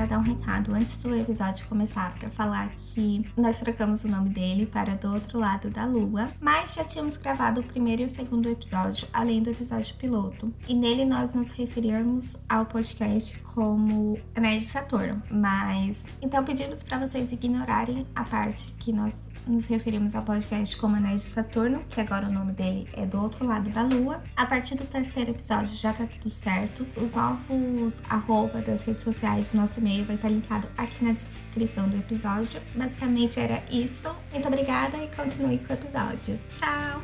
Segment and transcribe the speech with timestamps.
[0.00, 4.30] para dar um recado antes do episódio começar, para falar que nós trocamos o nome
[4.30, 8.08] dele para Do Outro Lado da Lua, mas já tínhamos gravado o primeiro e o
[8.08, 14.62] segundo episódio, além do episódio piloto, e nele nós nos referirmos ao podcast como Anéis
[14.62, 15.22] de Saturno.
[15.30, 20.96] Mas então pedimos para vocês ignorarem a parte que nós nos referimos ao podcast como
[20.96, 24.22] Anéis de Saturno, que agora o nome dele é Do Outro Lado da Lua.
[24.36, 26.86] A partir do terceiro episódio já tá tudo certo.
[26.96, 31.88] Os novos arroba das redes sociais, o nosso e-mail vai estar linkado aqui na descrição
[31.88, 32.60] do episódio.
[32.74, 34.14] Basicamente era isso.
[34.32, 36.38] Muito obrigada e continue com o episódio.
[36.48, 37.00] Tchau!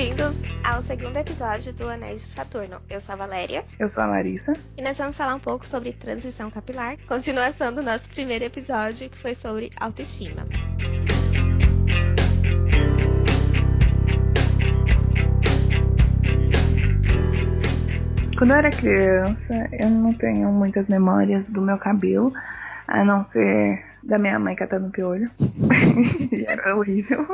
[0.00, 2.80] Bem-vindos ao segundo episódio do Anéis de Saturno.
[2.88, 3.66] Eu sou a Valéria.
[3.78, 4.54] Eu sou a Larissa.
[4.74, 9.18] E nós vamos falar um pouco sobre transição capilar, continuação do nosso primeiro episódio, que
[9.18, 10.46] foi sobre autoestima.
[18.38, 22.32] Quando eu era criança, eu não tenho muitas memórias do meu cabelo,
[22.88, 25.30] a não ser da minha mãe catando piolho.
[26.32, 27.26] e era horrível.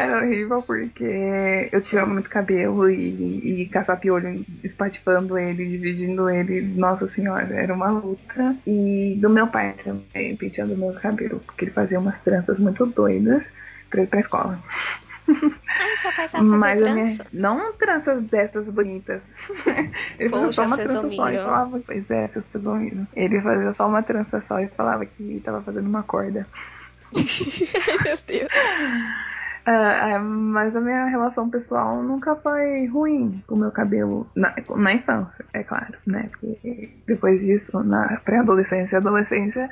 [0.00, 6.62] Era horrível porque eu tinha muito cabelo e, e caçar piolho espatifando ele, dividindo ele.
[6.62, 8.56] Nossa senhora, era uma luta.
[8.66, 13.44] E do meu pai também, penteando meu cabelo, porque ele fazia umas tranças muito doidas
[13.90, 14.58] pra ir pra escola.
[15.28, 16.94] Ai, Mas trança?
[16.94, 19.20] Minha, não tranças dessas bonitas.
[20.18, 23.06] Ele Poxa, fazia só uma trança só e falava, pois é, vocês ouviram.
[23.14, 26.46] Ele fazia só uma trança só e falava que tava fazendo uma corda.
[27.14, 28.48] Ai, meu Deus.
[29.70, 34.52] É, é, mas a minha relação pessoal nunca foi ruim com o meu cabelo na,
[34.76, 36.28] na infância, é claro, né?
[36.32, 39.70] Porque depois disso, na pré-adolescência e adolescência,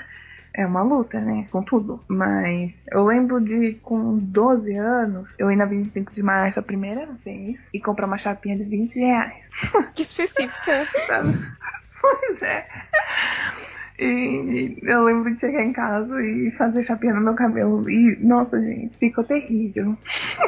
[0.55, 1.49] é uma luta, né?
[1.51, 2.01] Com tudo.
[2.07, 7.09] Mas eu lembro de, com 12 anos, eu ir na 25 de março a primeira
[7.25, 9.35] vez e comprar uma chapinha de 20 reais.
[9.97, 10.87] Que específica.
[12.01, 12.69] pois é.
[14.01, 17.91] E eu lembro de chegar em casa e fazer chapinha no meu cabelo.
[17.91, 19.97] E, nossa, gente, ficou terrível.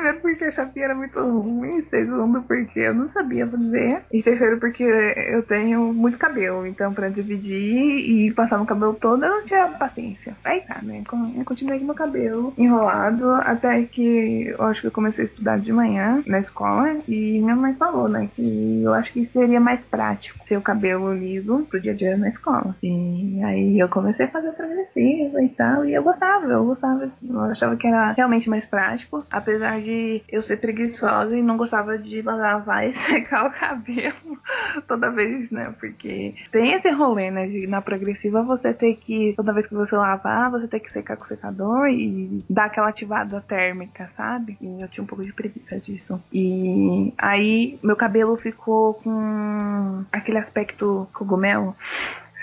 [0.00, 4.58] Primeiro porque a chapinha era muito ruim, segundo porque eu não sabia fazer, e terceiro
[4.58, 9.44] porque eu tenho muito cabelo, então pra dividir e passar no cabelo todo eu não
[9.44, 10.34] tinha paciência.
[10.42, 11.02] Aí tá, né?
[11.36, 15.58] Eu continuei com meu cabelo enrolado até que eu acho que eu comecei a estudar
[15.58, 19.84] de manhã na escola e minha mãe falou, né, que eu acho que seria mais
[19.84, 22.74] prático ter o cabelo liso pro dia a dia na escola.
[22.82, 27.40] E aí eu comecei a fazer progressiva e tal, e eu gostava, eu gostava, eu
[27.42, 29.89] achava que era realmente mais prático, apesar de
[30.28, 34.38] eu ser preguiçosa e não gostava de lavar e secar o cabelo
[34.86, 35.74] toda vez, né?
[35.78, 37.46] Porque tem esse rolê, né?
[37.46, 41.16] De na progressiva você ter que, toda vez que você lavar, você tem que secar
[41.16, 44.56] com o secador e dar aquela ativada térmica, sabe?
[44.60, 46.22] E eu tinha um pouco de preguiça disso.
[46.32, 51.76] E aí meu cabelo ficou com aquele aspecto cogumelo.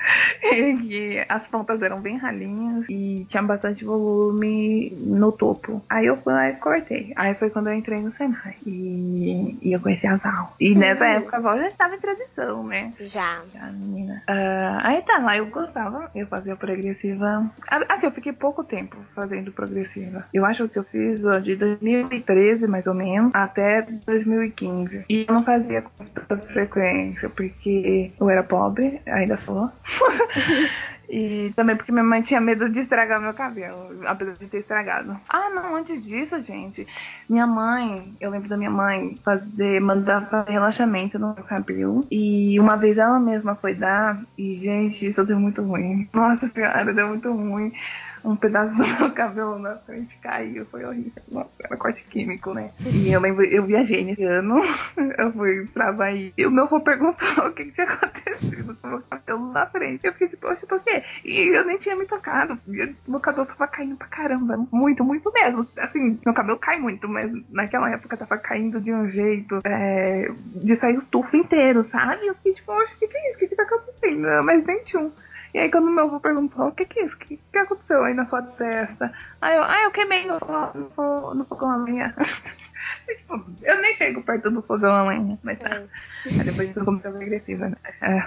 [0.81, 5.81] que as pontas eram bem ralinhas e tinha bastante volume no topo.
[5.89, 7.13] Aí eu fui lá e cortei.
[7.15, 8.55] Aí foi quando eu entrei no Senai.
[8.65, 10.55] E, e eu conheci a Val.
[10.59, 10.79] E uhum.
[10.79, 12.93] nessa época a Val já estava em transição, né?
[12.99, 13.41] Já.
[13.53, 14.23] Já, menina.
[14.29, 16.09] Uh, aí tá, lá eu gostava.
[16.15, 17.49] Eu fazia progressiva.
[17.89, 20.25] Assim, eu fiquei pouco tempo fazendo progressiva.
[20.33, 25.05] Eu acho que eu fiz de 2013, mais ou menos, até 2015.
[25.09, 29.69] E eu não fazia com tanta frequência, porque eu era pobre, ainda sou.
[31.09, 35.17] E também porque minha mãe tinha medo de estragar meu cabelo, apesar de ter estragado.
[35.29, 36.85] Ah, não, antes disso, gente,
[37.29, 42.05] minha mãe, eu lembro da minha mãe fazer, mandar fazer relaxamento no meu cabelo.
[42.11, 46.07] E uma vez ela mesma foi dar, e gente, isso deu muito ruim.
[46.13, 47.71] Nossa senhora, deu muito ruim
[48.23, 51.23] um pedaço do meu cabelo na frente caiu, foi horrível.
[51.29, 52.71] Nossa, era corte químico, né?
[52.85, 54.61] E eu lembro, eu viajei nesse ano,
[55.17, 56.31] eu fui pra Bahia.
[56.37, 59.65] E o meu avô perguntou o que, que tinha acontecido com o meu cabelo na
[59.65, 60.05] frente.
[60.05, 61.03] Eu fiquei tipo, oxe, por quê?
[61.23, 62.59] E eu nem tinha me tocado.
[63.07, 64.57] Meu cabelo tava caindo pra caramba.
[64.71, 65.67] Muito, muito mesmo.
[65.77, 70.75] Assim, meu cabelo cai muito, mas naquela época tava caindo de um jeito é, de
[70.75, 72.27] sair o tufo inteiro, sabe?
[72.27, 73.35] Eu fiquei tipo, oxe, o que, que é isso?
[73.35, 74.27] O que, que tá acontecendo?
[74.43, 75.11] Mas nem tinha um.
[75.53, 77.15] E aí quando meu avô perguntou, o que que é isso?
[77.15, 79.11] O que, que aconteceu aí na sua testa?
[79.41, 82.13] Aí eu, ah, eu queimei no, no, no fogão a lenha.
[83.07, 85.69] tipo, eu nem chego perto do fogão a lenha, mas tá.
[85.69, 85.87] É.
[86.25, 87.77] Aí depois isso começou a agressiva, né?
[88.01, 88.21] É,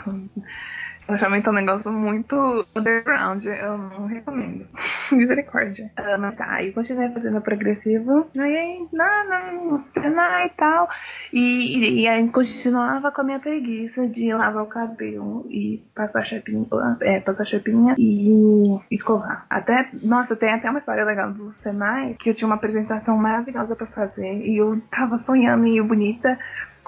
[1.11, 4.65] Relaxamento é um negócio muito underground, eu não recomendo.
[5.11, 5.91] Misericórdia.
[5.99, 10.89] Uh, mas tá, aí continuei fazendo progressivo, aí, não, não, treinar e tal.
[11.33, 16.25] E, e, e, aí continuava com a minha preguiça de lavar o cabelo e passar
[16.25, 16.65] chapinha,
[17.01, 19.47] é, passar chapinha e escovar.
[19.51, 23.75] Até, nossa, tem até uma história legal do Senai, que eu tinha uma apresentação maravilhosa
[23.75, 26.39] pra fazer e eu tava sonhando em ir bonita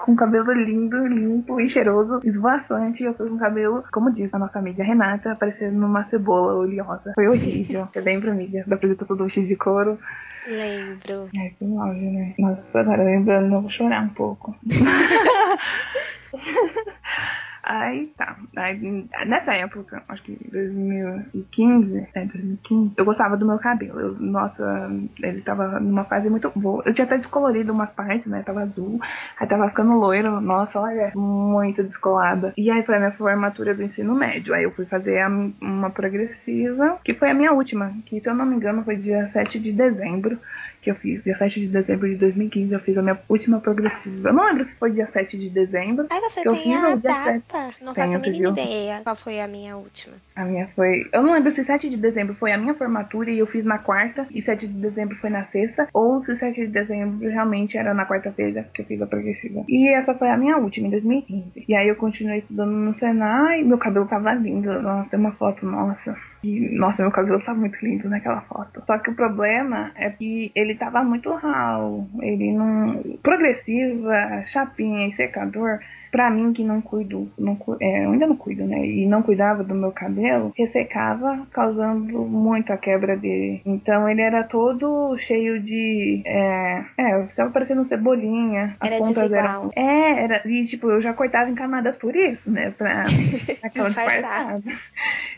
[0.03, 3.03] com cabelo lindo, limpo e cheiroso, esvoaçante.
[3.03, 7.13] Eu fui com cabelo, como disse a nossa amiga Renata, parecendo uma cebola oleosa.
[7.15, 7.87] Foi horrível.
[7.93, 9.97] Você lembra, amiga, da apresentação do vestido de couro?
[10.45, 11.29] Lembro.
[11.37, 12.33] É, que auge, né?
[12.37, 14.53] Nossa, agora lembrando, eu vou chorar um pouco.
[17.63, 18.35] Aí tá.
[18.57, 23.99] Aí, nessa época, acho que 2015, é, 2015, eu gostava do meu cabelo.
[24.01, 26.83] Eu, nossa, ele tava numa fase muito boa.
[26.85, 28.43] Eu tinha até descolorido umas partes, né?
[28.45, 28.99] Tava azul.
[29.39, 30.41] Aí tava ficando loiro.
[30.41, 32.53] Nossa, olha, muito descolada.
[32.57, 34.53] E aí foi a minha formatura do ensino médio.
[34.53, 38.35] Aí eu fui fazer a, uma progressiva, que foi a minha última, que se eu
[38.35, 40.37] não me engano foi dia 7 de dezembro
[40.83, 41.23] que eu fiz.
[41.23, 44.29] Dia 7 de dezembro de 2015 eu fiz a minha última progressiva.
[44.29, 46.07] Eu não lembro se foi dia 7 de dezembro.
[46.09, 47.73] Aí você tem a data?
[47.81, 50.15] Não faço a mínima ideia qual foi a minha última.
[50.35, 51.07] A minha foi.
[51.11, 53.77] Eu não lembro se 7 de dezembro foi a minha formatura e eu fiz na
[53.77, 57.93] quarta, e 7 de dezembro foi na sexta, ou se 7 de dezembro realmente era
[57.93, 59.63] na quarta-feira que eu fiz a progressiva.
[59.67, 61.65] E essa foi a minha última, em 2015.
[61.67, 64.81] E aí eu continuei estudando no Senai, meu cabelo tava lindo.
[64.81, 66.32] Nossa, tem uma foto, nossa.
[66.43, 68.83] E, nossa, meu cabelo tá muito lindo naquela foto.
[68.85, 72.05] Só que o problema é que ele tava muito raw.
[72.21, 73.01] Ele não.
[73.23, 75.79] Progressiva, chapinha e secador
[76.13, 78.85] pra mim que não cuido, não, é, eu ainda não cuido, né?
[78.85, 83.63] E não cuidava do meu cabelo, ressecava, causando muita quebra dele.
[83.65, 86.21] Então ele era todo cheio de.
[86.23, 88.77] É, é estava parecendo cebolinha.
[88.79, 89.43] As era pontas desigual.
[89.43, 89.71] eram.
[89.75, 90.41] É, era.
[90.45, 92.69] E tipo, eu já cortava em camadas por isso, né?
[92.77, 93.05] Pra
[93.63, 94.61] aquela disfarçada.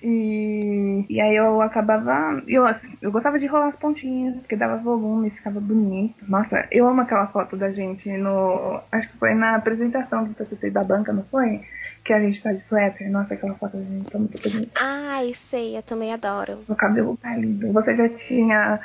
[0.03, 2.43] E, e aí eu acabava.
[2.49, 6.25] Eu, assim, eu gostava de rolar as pontinhas, porque dava volume, ficava bonito.
[6.27, 8.81] Nossa, eu amo aquela foto da gente no.
[8.91, 10.33] Acho que foi na apresentação do
[10.71, 11.61] Da banca, não foi?
[12.03, 13.09] Que a gente tá de suéter.
[13.09, 14.79] Nossa, aquela foto a gente tá muito bonita.
[14.81, 16.59] Ai, sei, eu também adoro.
[16.67, 17.71] O cabelo tá lindo.
[17.71, 18.79] Você já tinha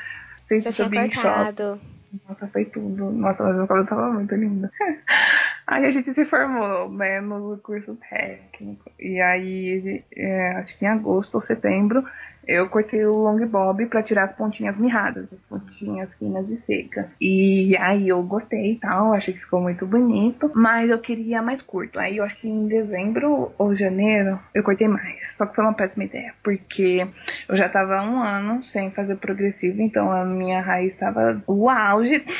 [0.48, 1.80] feito já tinha cortado.
[2.28, 3.10] Nossa, foi tudo.
[3.12, 4.68] Nossa, mas meu cabelo tava muito lindo.
[5.66, 8.90] aí a gente se formou, né, no curso técnico.
[8.98, 12.04] E aí, é, acho que em agosto ou setembro,
[12.46, 17.06] eu cortei o long bob para tirar as pontinhas mirradas, as pontinhas finas e secas.
[17.20, 21.62] E aí eu gostei e tal, achei que ficou muito bonito, mas eu queria mais
[21.62, 21.98] curto.
[21.98, 25.36] Aí eu acho que em dezembro ou janeiro eu cortei mais.
[25.36, 27.06] Só que foi uma péssima ideia, porque
[27.48, 32.24] eu já tava um ano sem fazer progressivo, então a minha raiz estava o auge.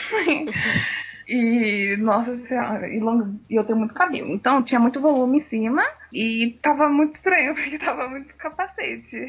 [1.32, 4.34] E, nossa senhora, e, long, e eu tenho muito cabelo.
[4.34, 9.26] Então tinha muito volume em cima e tava muito estranho, porque tava muito capacete.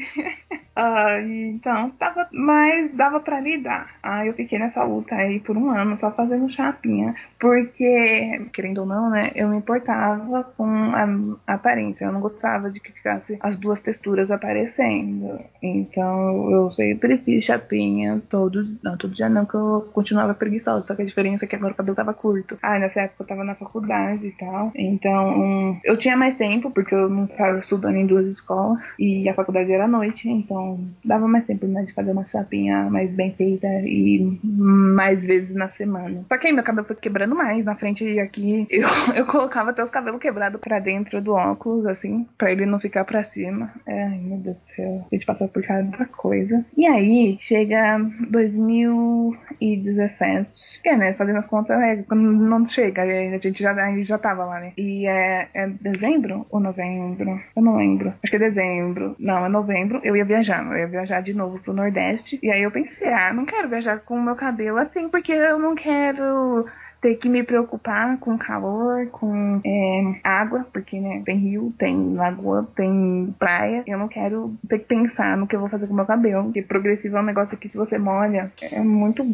[0.76, 3.94] uh, então, tava, mas dava pra lidar.
[4.02, 7.14] Aí eu fiquei nessa luta aí por um ano, só fazendo chapinha.
[7.38, 12.04] Porque, querendo ou não, né, eu me importava com a, aparência.
[12.04, 15.40] Eu não gostava de que ficasse as duas texturas aparecendo.
[15.62, 18.68] Então eu sempre fiz chapinha todos.
[18.82, 20.86] Não, todo dia não, que eu continuava preguiçosa.
[20.86, 22.58] Só que a diferença é que agora o cabelo tava curto.
[22.62, 24.72] Ah, nessa época eu tava na faculdade e tal.
[24.74, 29.28] Então, um, eu tinha mais tempo porque eu não estava estudando em duas escolas e
[29.28, 33.10] a faculdade era à noite, então dava mais tempo né, de fazer uma chapinha mais
[33.10, 36.24] bem feita e mais vezes na semana.
[36.28, 39.70] Só que aí meu cabelo foi quebrando mais na frente e aqui eu, eu colocava
[39.70, 43.72] até os cabelos quebrados para dentro do óculos, assim, para ele não ficar para cima.
[43.86, 46.64] É, ai, meu Deus do céu, a gente passa por cada coisa.
[46.76, 47.98] E aí chega
[48.30, 53.90] 2017, que é, né, fazendo as contas, é, quando não chega, a gente já, a
[53.90, 54.72] gente já tava lá, né?
[54.76, 57.40] E é, é dezembro ou novembro.
[57.54, 58.14] Eu não lembro.
[58.22, 59.16] Acho que é dezembro.
[59.18, 60.00] Não, é novembro.
[60.02, 60.64] Eu ia viajar.
[60.64, 62.38] Eu ia viajar de novo pro Nordeste.
[62.42, 65.58] E aí eu pensei, ah, não quero viajar com o meu cabelo assim, porque eu
[65.58, 66.66] não quero
[67.02, 72.66] ter que me preocupar com calor, com é, água, porque né, tem rio, tem lagoa,
[72.76, 73.82] tem praia.
[73.88, 76.44] Eu não quero ter que pensar no que eu vou fazer com meu cabelo.
[76.44, 79.26] Porque progressivo é um negócio que se você molha, é muito.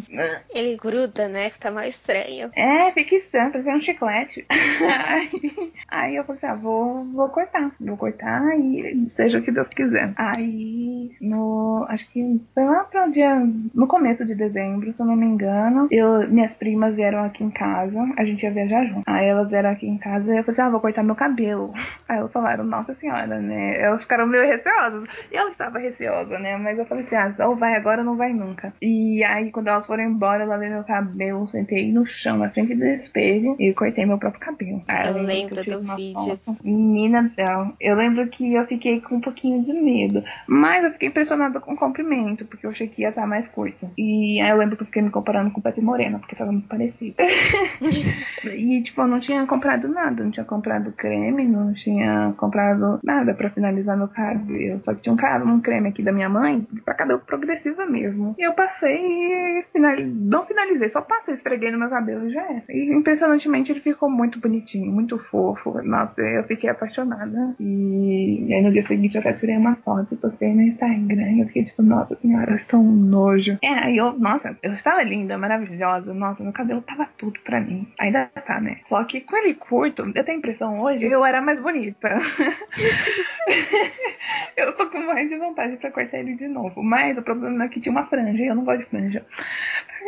[0.55, 1.51] Ele gruda, né?
[1.51, 2.51] Fica mais estranho.
[2.57, 4.47] É, fica estranho, parece um chiclete.
[4.51, 7.71] aí, aí eu falei assim, ah, vou, vou cortar.
[7.79, 10.15] Vou cortar e seja o que Deus quiser.
[10.17, 11.85] Aí, no.
[11.91, 13.47] Acho que foi lá pro dia.
[13.75, 17.58] No começo de dezembro, se eu não me engano, eu, minhas primas vieram aqui em
[17.59, 19.03] casa, a gente ia viajar junto.
[19.07, 21.73] Aí elas vieram aqui em casa e eu falei assim, ah, vou cortar meu cabelo.
[22.09, 23.81] Aí elas falaram, nossa senhora, né?
[23.81, 25.09] Elas ficaram meio receosas.
[25.33, 26.57] E eu estava receosa, né?
[26.57, 28.73] Mas eu falei assim, ah, ou vai agora ou não vai nunca.
[28.81, 32.75] E aí, quando elas foram embora, eu lavei meu cabelo, sentei no chão, na frente
[32.75, 34.83] do espelho, e cortei meu próprio cabelo.
[34.87, 36.39] Aí, eu, eu lembro do vídeo.
[36.45, 36.57] Foto.
[36.63, 40.23] Menina do céu, eu lembro que eu fiquei com um pouquinho de medo.
[40.47, 43.91] Mas eu fiquei impressionada com o comprimento, porque eu achei que ia estar mais curto.
[43.99, 46.53] E aí eu lembro que eu fiquei me comparando com o Pepe Morena, porque tava
[46.53, 47.17] muito parecido.
[48.45, 50.23] e, tipo, eu não tinha comprado nada.
[50.23, 54.81] Não tinha comprado creme, não tinha comprado nada pra finalizar meu cabelo.
[54.85, 58.35] Só que tinha um, cara, um creme aqui da minha mãe, pra cabelo progressiva mesmo.
[58.39, 60.15] E eu passei e finaliz...
[60.15, 62.65] não finalizei, só passei, esfreguei no meu cabelo e já era.
[62.69, 65.81] E impressionantemente ele ficou muito bonitinho, muito fofo.
[65.83, 67.55] Nossa, eu fiquei apaixonada.
[67.61, 71.33] E, e aí no dia seguinte eu até tirei uma foto e postei no Instagram.
[71.33, 73.59] E eu fiquei tipo, nossa senhora, eu estou um nojo.
[73.63, 76.13] É, aí eu, nossa, eu estava linda, maravilhosa.
[76.13, 77.87] Nossa, meu cabelo tava tudo pra mim.
[77.99, 78.81] Ainda tá, né?
[78.87, 82.09] Só que com ele curto, eu tenho a impressão hoje eu era mais bonita.
[84.57, 86.83] eu tô com mais de vontade pra cortar ele de novo.
[86.83, 89.25] Mas o problema é que tinha uma franja e eu não gosto de franja.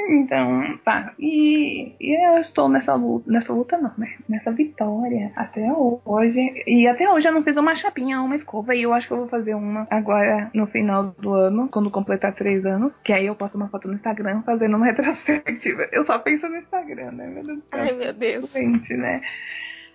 [0.09, 1.13] Então, tá.
[1.19, 4.15] E, e eu estou nessa luta, nessa luta não, né?
[4.29, 6.63] Nessa vitória até hoje.
[6.67, 8.75] E até hoje eu não fiz uma chapinha, uma escova.
[8.75, 12.35] E eu acho que eu vou fazer uma agora no final do ano, quando completar
[12.35, 12.99] três anos.
[12.99, 15.83] Que aí eu posto uma foto no Instagram fazendo uma retrospectiva.
[15.93, 17.20] Eu só penso no Instagram, né?
[17.29, 17.83] Meu Deus do céu.
[17.83, 18.53] Ai, meu Deus.
[18.53, 19.21] Gente, né?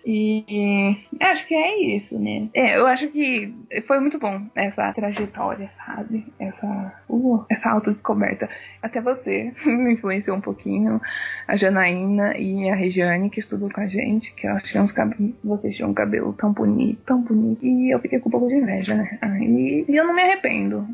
[0.08, 2.48] E acho que é isso, né?
[2.54, 3.52] É, eu acho que
[3.88, 6.24] foi muito bom essa trajetória, sabe?
[6.38, 8.48] Essa, uh, essa autodescoberta.
[8.80, 11.02] Até você me influenciou um pouquinho,
[11.48, 15.34] a Janaína e a Regiane, que estudou com a gente, que eu achei uns cabelos,
[15.42, 17.66] vocês tinham um cabelo tão bonito, tão bonito.
[17.66, 19.18] E eu fiquei com um pouco de inveja, né?
[19.40, 20.86] E, e eu não me arrependo.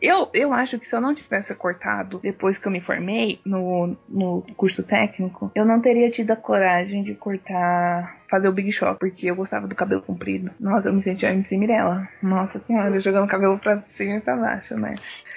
[0.00, 3.96] Eu, eu acho que se eu não tivesse cortado depois que eu me formei no,
[4.08, 8.98] no curso técnico, eu não teria tido a coragem de cortar fazer o Big Shock,
[8.98, 10.50] porque eu gostava do cabelo comprido.
[10.58, 12.08] Nossa, eu me sentia em Mirella.
[12.22, 14.94] Nossa senhora, jogando cabelo pra cima e pra baixo, né?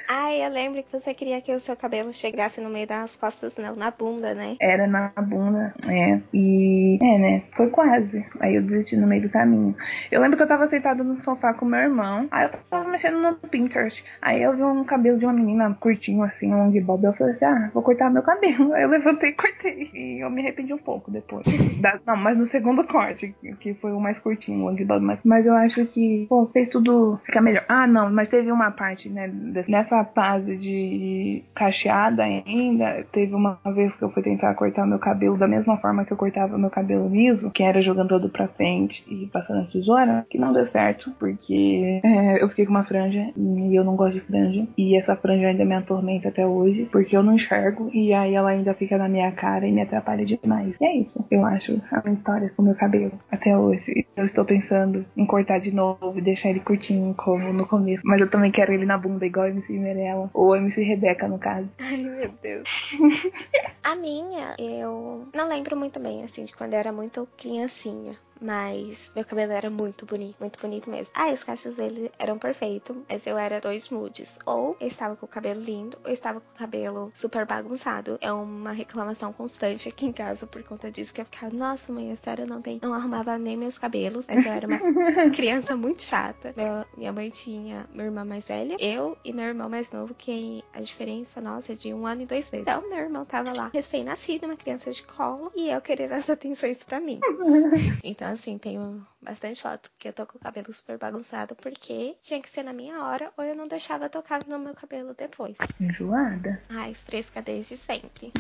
[0.08, 3.56] Ai, eu lembro que você queria que o seu cabelo chegasse no meio das costas,
[3.58, 4.58] não, na bunda, né?
[4.62, 6.20] Era na bunda, é.
[6.34, 7.44] E, é, né?
[7.56, 8.26] Foi quase.
[8.40, 9.76] Aí eu desisti no meio do caminho.
[10.12, 12.28] Eu lembro que eu tava sentada no sofá com meu irmão.
[12.32, 14.04] Aí eu tava mexendo no Pinterest.
[14.22, 17.06] Aí eu vi um cabelo de uma menina curtinho, assim, um long bob.
[17.06, 18.74] Eu falei assim, ah, vou cortar meu cabelo.
[18.74, 19.90] Aí eu levantei e cortei.
[19.94, 21.46] E eu me arrependi um pouco depois.
[21.82, 25.04] da, não, mas no segundo corte, que foi o mais curtinho, o.
[25.04, 27.64] Mas, mas eu acho que, pô, fez tudo ficar melhor.
[27.68, 29.32] Ah, não, mas teve uma parte, né,
[29.68, 35.38] nessa fase de cacheada ainda, teve uma vez que eu fui tentar cortar meu cabelo
[35.38, 39.04] da mesma forma que eu cortava meu cabelo liso, que era jogando todo pra frente
[39.10, 43.32] e passando a tesoura, que não deu certo, porque é, eu fiquei com uma franja
[43.36, 44.68] e eu não gosto de franja.
[44.78, 48.50] E essa franja ainda me atormenta até hoje, porque eu não enxergo e aí ela
[48.50, 50.76] ainda fica na minha cara e me atrapalha demais.
[50.80, 54.06] E é isso, eu acho, a minha história com o meu cabelo até hoje.
[54.16, 58.20] Eu estou pensando em cortar de novo e deixar ele curtinho como no começo, mas
[58.20, 60.30] eu também quero ele na bunda igual eu me Cinderela.
[60.34, 61.70] Ou MC Rebeca, no caso.
[61.80, 62.98] Ai, meu Deus.
[63.84, 68.16] a minha, eu não lembro muito bem, assim, de quando eu era muito criancinha.
[68.44, 71.14] Mas meu cabelo era muito bonito, muito bonito mesmo.
[71.16, 74.38] Ah, os cachos dele eram perfeitos, mas eu era dois moods.
[74.46, 78.18] Ou eu estava com o cabelo lindo, ou eu estava com o cabelo super bagunçado.
[78.22, 82.12] É uma reclamação constante aqui em casa por conta disso, que eu ficava, nossa, mãe,
[82.12, 82.80] a sério, não tem.
[82.82, 84.28] Não arrumava nem meus cabelos.
[84.28, 84.80] Mas eu era uma
[85.32, 86.54] criança muito chata.
[86.58, 90.64] Meu, minha mãe tinha minha irmã mais velha, eu e meu irmão mais novo, que
[90.74, 92.68] a diferença nossa é de um ano e dois meses.
[92.68, 96.84] Então, meu irmão tava lá, recém-nascido, uma criança de colo, e eu querer as atenções
[96.84, 97.20] para mim.
[98.04, 102.42] Então, assim, tenho bastante foto que eu tô com o cabelo super bagunçado porque tinha
[102.42, 105.58] que ser na minha hora ou eu não deixava tocar no meu cabelo depois.
[105.80, 106.62] Enjoada?
[106.70, 108.32] Ai, fresca desde sempre.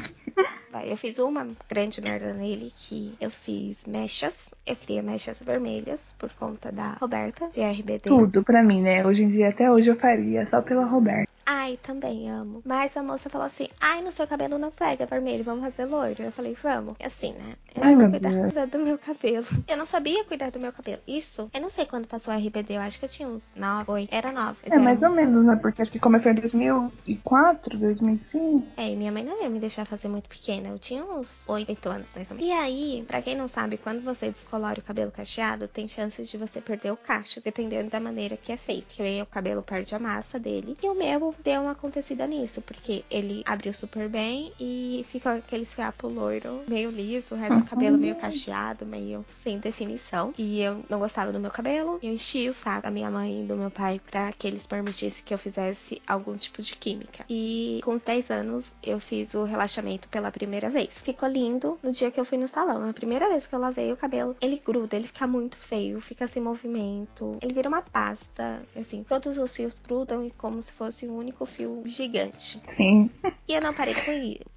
[0.72, 4.50] Vai, eu fiz uma grande merda nele que eu fiz mechas.
[4.66, 8.10] Eu queria mechas vermelhas por conta da Roberta, de RBD.
[8.10, 9.06] Tudo pra mim, né?
[9.06, 11.34] Hoje em dia, até hoje eu faria, só pela Roberta.
[11.46, 12.62] Ai, também amo.
[12.66, 16.24] Mas a moça falou assim: ai, no seu cabelo não pega vermelho, vamos fazer loiro.
[16.24, 16.96] Eu falei, vamos.
[17.00, 17.56] E assim, né?
[17.76, 19.46] Eu ai, cuidar, cuidar do meu cabelo.
[19.68, 21.02] Eu não sabia cuidar do meu cabelo.
[21.08, 23.92] Isso, eu não sei quando passou a RBD, eu acho que eu tinha uns 9,
[23.92, 24.14] 8.
[24.14, 24.58] Era 9.
[24.66, 25.58] É, mais ou menos, né?
[25.62, 28.68] Porque acho que começou em 2004, 2005.
[28.78, 30.70] É, e minha mãe não ia me deixar fazer muito pequena.
[30.70, 32.52] Eu tinha uns 8 anos, mais ou menos.
[32.52, 36.38] E aí, pra quem não sabe, quando você descolore o cabelo cacheado, tem chances de
[36.38, 38.86] você perder o cacho, dependendo da maneira que é feito.
[38.88, 42.62] Porque o cabelo perde a massa dele e o meu eu dei uma acontecida nisso,
[42.62, 47.66] porque ele abriu super bem e ficou aquele fiapo loiro, meio liso, o resto do
[47.66, 50.34] cabelo meio cacheado, meio sem definição.
[50.38, 52.00] E eu não gostava do meu cabelo.
[52.02, 55.24] Eu enchi o saco da minha mãe e do meu pai para que eles permitissem
[55.24, 57.26] que eu fizesse algum tipo de química.
[57.30, 61.02] E com os 10 anos eu fiz o relaxamento pela primeira vez.
[61.02, 62.88] Ficou lindo no dia que eu fui no salão.
[62.88, 66.28] A primeira vez que eu lavei o cabelo, ele gruda, ele fica muito feio, fica
[66.28, 67.40] sem movimento.
[67.42, 71.48] Ele vira uma pasta, assim, todos os fios grudam e como se fosse um único
[71.48, 72.62] fio gigante.
[72.70, 73.10] Sim.
[73.48, 73.96] E eu não parei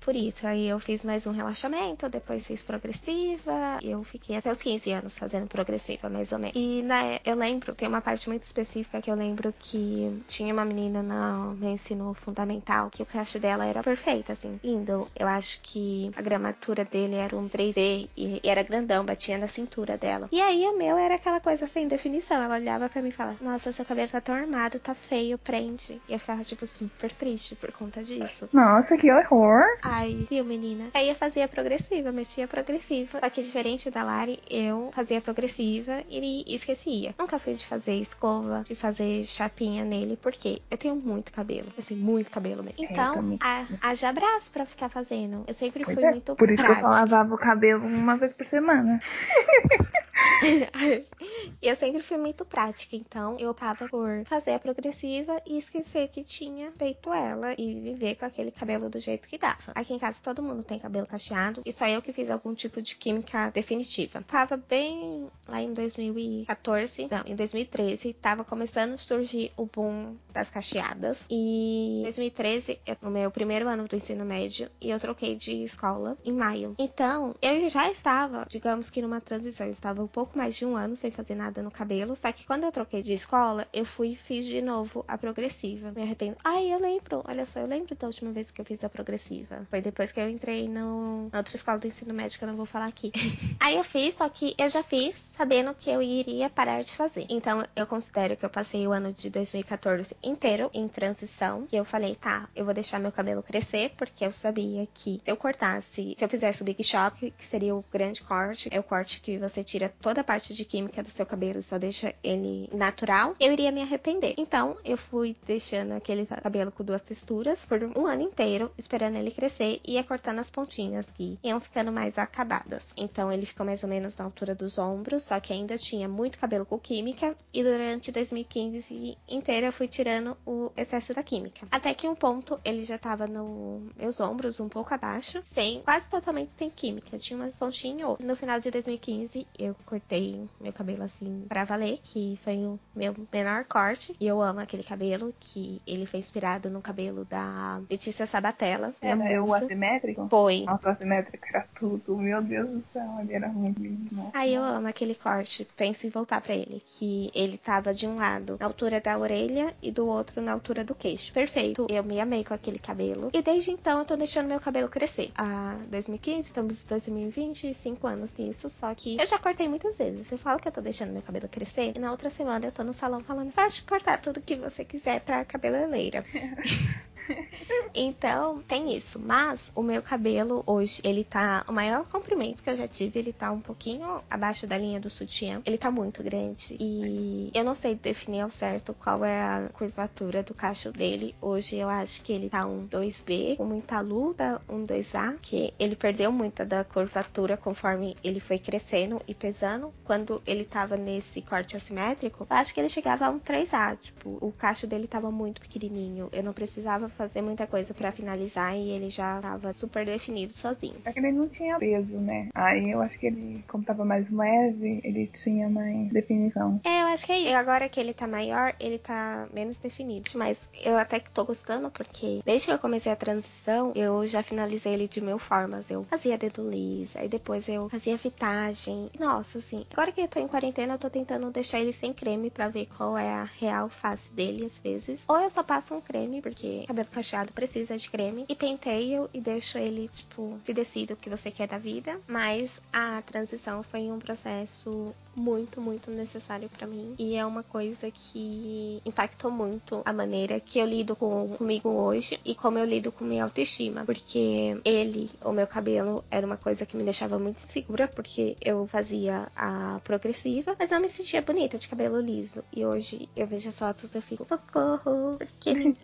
[0.00, 0.46] por isso.
[0.46, 3.78] Aí eu fiz mais um relaxamento, depois fiz progressiva.
[3.82, 6.54] E eu fiquei até os 15 anos fazendo progressiva, mais ou menos.
[6.54, 10.66] E né, eu lembro, tem uma parte muito específica que eu lembro que tinha uma
[10.66, 15.08] menina no meu ensino fundamental que o cacho dela era perfeito, assim, lindo.
[15.16, 19.96] Eu acho que a gramatura dele era um 3D e era grandão, batia na cintura
[19.96, 20.28] dela.
[20.32, 22.42] E aí o meu era aquela coisa sem definição.
[22.42, 26.00] Ela olhava para mim e falava: Nossa, seu cabelo tá tão armado, tá feio, prende.
[26.08, 28.48] E eu ficava, tipo, super triste por conta disso.
[28.52, 29.64] Nossa, que horror!
[29.82, 30.88] Ai, viu, menina?
[30.94, 33.20] Aí eu fazia progressiva, mexia progressiva.
[33.20, 37.14] Só que diferente da Lari, eu fazia progressiva e me esquecia.
[37.18, 41.68] Nunca fui de fazer escova, de fazer chapinha nele, porque eu tenho muito cabelo.
[41.78, 42.82] Assim, muito cabelo mesmo.
[42.82, 45.35] É, Então, a, haja braço pra ficar fazendo.
[45.46, 46.90] Eu sempre Pois fui é, muito Por isso que eu prática.
[46.92, 49.00] só lavava o cabelo uma vez por semana.
[51.62, 56.22] Eu sempre fui muito prática, então eu optava por fazer a progressiva e esquecer que
[56.22, 59.72] tinha feito ela e viver com aquele cabelo do jeito que dava.
[59.74, 62.80] Aqui em casa todo mundo tem cabelo cacheado e só eu que fiz algum tipo
[62.82, 64.22] de química definitiva.
[64.22, 70.50] Tava bem lá em 2014, não, em 2013, tava começando a surgir o boom das
[70.50, 75.34] cacheadas e em 2013, eu, no meu primeiro ano do ensino médio, e eu troquei
[75.34, 76.74] de escola em maio.
[76.78, 80.76] Então, eu já estava, digamos que numa transição, eu estava um pouco mais de um
[80.76, 84.10] ano sem fazer nada no cabelo, só que quando eu troquei de escola, eu fui
[84.10, 85.90] e fiz de novo a progressiva.
[85.90, 86.36] Me arrependo.
[86.44, 89.66] Ai, eu lembro, olha só, eu lembro da última vez que eu fiz a progressiva.
[89.68, 92.56] Foi depois que eu entrei no, na outra escola do ensino médio, que eu não
[92.56, 93.10] vou falar aqui.
[93.60, 97.26] Aí eu fiz, só que eu já fiz sabendo que eu iria parar de fazer.
[97.28, 101.66] Então eu considero que eu passei o ano de 2014 inteiro em transição.
[101.72, 105.30] E eu falei, tá, eu vou deixar meu cabelo crescer, porque eu sabia que se
[105.30, 108.82] eu cortasse, se eu fizesse o Big Shop, que seria o grande corte, é o
[108.82, 112.14] corte que você tira toda a parte de química do seu cabelo e só deixa
[112.22, 114.34] ele natural, eu iria me arrepender.
[114.36, 119.30] Então eu fui deixando aquele cabelo com duas texturas por um ano inteiro, esperando ele
[119.30, 122.92] crescer e ia cortando as pontinhas que iam ficando mais acabadas.
[122.96, 126.38] Então ele ficou mais ou menos na altura dos ombros, só que ainda tinha muito
[126.38, 131.66] cabelo com química e durante 2015 inteira eu fui tirando o excesso da química.
[131.70, 136.08] Até que um ponto ele já tava nos meus ombros, um pouco abaixo, sem quase
[136.08, 138.18] totalmente sem química, tinha umas pontinhas.
[138.20, 143.14] No final de 2015 eu cortei meu cabelo assim pra valer, que foi o meu
[143.32, 144.14] menor corte.
[144.20, 148.92] E eu amo aquele cabelo, que ele foi inspirado no cabelo da Letícia Sabatella.
[149.00, 149.64] Era o musa.
[149.64, 150.28] assimétrico?
[150.28, 150.64] Foi.
[150.64, 152.16] Nossa, o assimétrico era tudo.
[152.16, 154.14] Meu Deus do céu, ele era muito lindo.
[154.14, 154.30] Nossa.
[154.34, 158.16] Aí eu amo aquele corte, penso em voltar pra ele, que ele tava de um
[158.16, 161.32] lado na altura da orelha e do outro na altura do queixo.
[161.32, 161.86] Perfeito.
[161.88, 163.30] Eu me amei com aquele cabelo.
[163.32, 165.30] E desde então eu tô deixando meu cabelo crescer.
[165.36, 170.32] Ah, 2015, estamos em 2020, 5 anos nisso, só que eu já cortei muitas vezes.
[170.32, 172.82] Eu falo que eu tô deixando meu cabelo crescer e na outra semana eu tô
[172.82, 176.24] no salão falando, pode cortar tudo que você quiser pra cabeleireira.
[177.94, 179.18] Então, tem isso.
[179.18, 181.64] Mas o meu cabelo hoje, ele tá.
[181.66, 185.08] O maior comprimento que eu já tive, ele tá um pouquinho abaixo da linha do
[185.08, 185.62] sutiã.
[185.64, 186.76] Ele tá muito grande.
[186.78, 191.34] E eu não sei definir ao certo qual é a curvatura do cacho dele.
[191.40, 195.96] Hoje eu acho que ele tá um 2B, com muita luta, um 2A, que ele
[195.96, 199.92] perdeu muita da curvatura conforme ele foi crescendo e pesando.
[200.04, 203.96] Quando ele tava nesse corte assimétrico, eu acho que ele chegava a um 3A.
[203.96, 206.28] Tipo, o cacho dele tava muito pequenininho.
[206.32, 210.96] Eu não precisava fazer muita coisa pra finalizar e ele já tava super definido sozinho.
[211.04, 212.48] É que ele não tinha peso, né?
[212.54, 216.80] Aí eu acho que ele, como tava mais leve, ele tinha mais definição.
[216.84, 217.50] É, eu acho que é isso.
[217.50, 220.30] E agora que ele tá maior, ele tá menos definido.
[220.34, 224.42] Mas eu até que tô gostando, porque desde que eu comecei a transição, eu já
[224.42, 225.90] finalizei ele de mil formas.
[225.90, 229.10] Eu fazia dedo liso, aí depois eu fazia fitagem.
[229.18, 232.50] Nossa, assim, agora que eu tô em quarentena, eu tô tentando deixar ele sem creme
[232.50, 235.24] pra ver qual é a real face dele, às vezes.
[235.28, 238.44] Ou eu só passo um creme, porque cabelo cabelo cacheado precisa de creme.
[238.48, 242.18] E penteio e deixo ele, tipo, se decida o que você quer da vida.
[242.26, 247.14] Mas a transição foi um processo muito, muito necessário para mim.
[247.18, 252.40] E é uma coisa que impactou muito a maneira que eu lido com, comigo hoje
[252.44, 254.04] e como eu lido com minha autoestima.
[254.04, 258.86] Porque ele, o meu cabelo, era uma coisa que me deixava muito insegura, porque eu
[258.86, 262.64] fazia a progressiva, mas não me sentia bonita de cabelo liso.
[262.72, 265.94] E hoje eu vejo as fotos e eu fico, socorro, porque.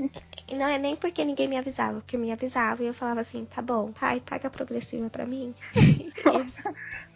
[0.55, 3.61] não é nem porque ninguém me avisava, porque me avisava e eu falava assim, tá
[3.63, 5.55] bom, pai, paga progressiva pra mim.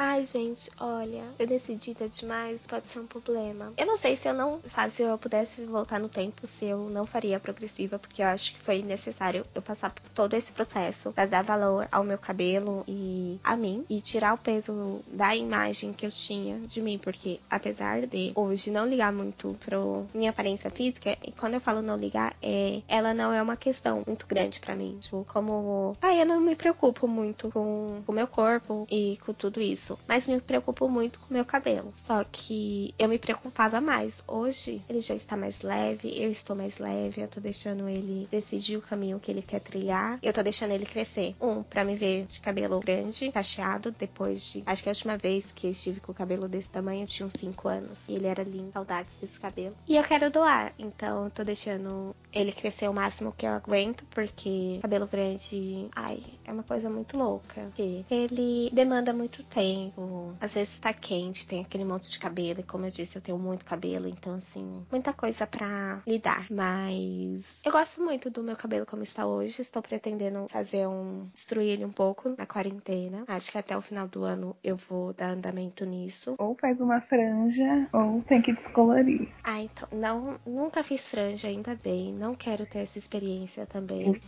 [0.00, 3.72] Ai, gente, olha, ser decidida demais pode ser um problema.
[3.76, 6.88] Eu não sei se eu não, sabe, se eu pudesse voltar no tempo, se eu
[6.88, 11.10] não faria progressiva, porque eu acho que foi necessário eu passar por todo esse processo
[11.12, 15.92] para dar valor ao meu cabelo e a mim e tirar o peso da imagem
[15.92, 20.70] que eu tinha de mim, porque apesar de hoje não ligar muito pro minha aparência
[20.70, 24.60] física, e quando eu falo não ligar, é ela não é uma questão muito grande
[24.60, 29.18] para mim, tipo, como, ah, eu não me preocupo muito com o meu corpo e
[29.26, 29.98] com tudo isso.
[30.06, 31.92] Mas me preocupo muito com meu cabelo.
[31.94, 34.22] Só que eu me preocupava mais.
[34.26, 38.76] Hoje ele já está mais leve, eu estou mais leve, eu tô deixando ele decidir
[38.76, 40.18] o caminho que ele quer trilhar.
[40.22, 41.34] Eu tô deixando ele crescer.
[41.40, 44.62] Um, para me ver de cabelo grande, cacheado, depois de.
[44.66, 47.26] Acho que a última vez que eu estive com o cabelo desse tamanho eu tinha
[47.26, 48.08] uns 5 anos.
[48.08, 49.76] E ele era lindo, saudades desse cabelo.
[49.86, 54.04] E eu quero doar, então eu tô deixando ele crescer o máximo que eu aguento,
[54.10, 57.62] porque cabelo grande, ai, é uma coisa muito louca.
[57.62, 60.34] Porque ele demanda muito muito tempo.
[60.40, 62.60] Às vezes tá quente, tem aquele monte de cabelo.
[62.60, 64.08] E como eu disse, eu tenho muito cabelo.
[64.08, 66.46] Então, assim, muita coisa para lidar.
[66.50, 69.60] Mas eu gosto muito do meu cabelo como está hoje.
[69.60, 71.26] Estou pretendendo fazer um.
[71.32, 73.24] destruir ele um pouco na quarentena.
[73.28, 76.34] Acho que até o final do ano eu vou dar andamento nisso.
[76.38, 79.28] Ou faz uma franja, ou tem que descolorir.
[79.44, 79.88] Ah, então.
[79.92, 82.12] Não, nunca fiz franja, ainda bem.
[82.14, 84.20] Não quero ter essa experiência também.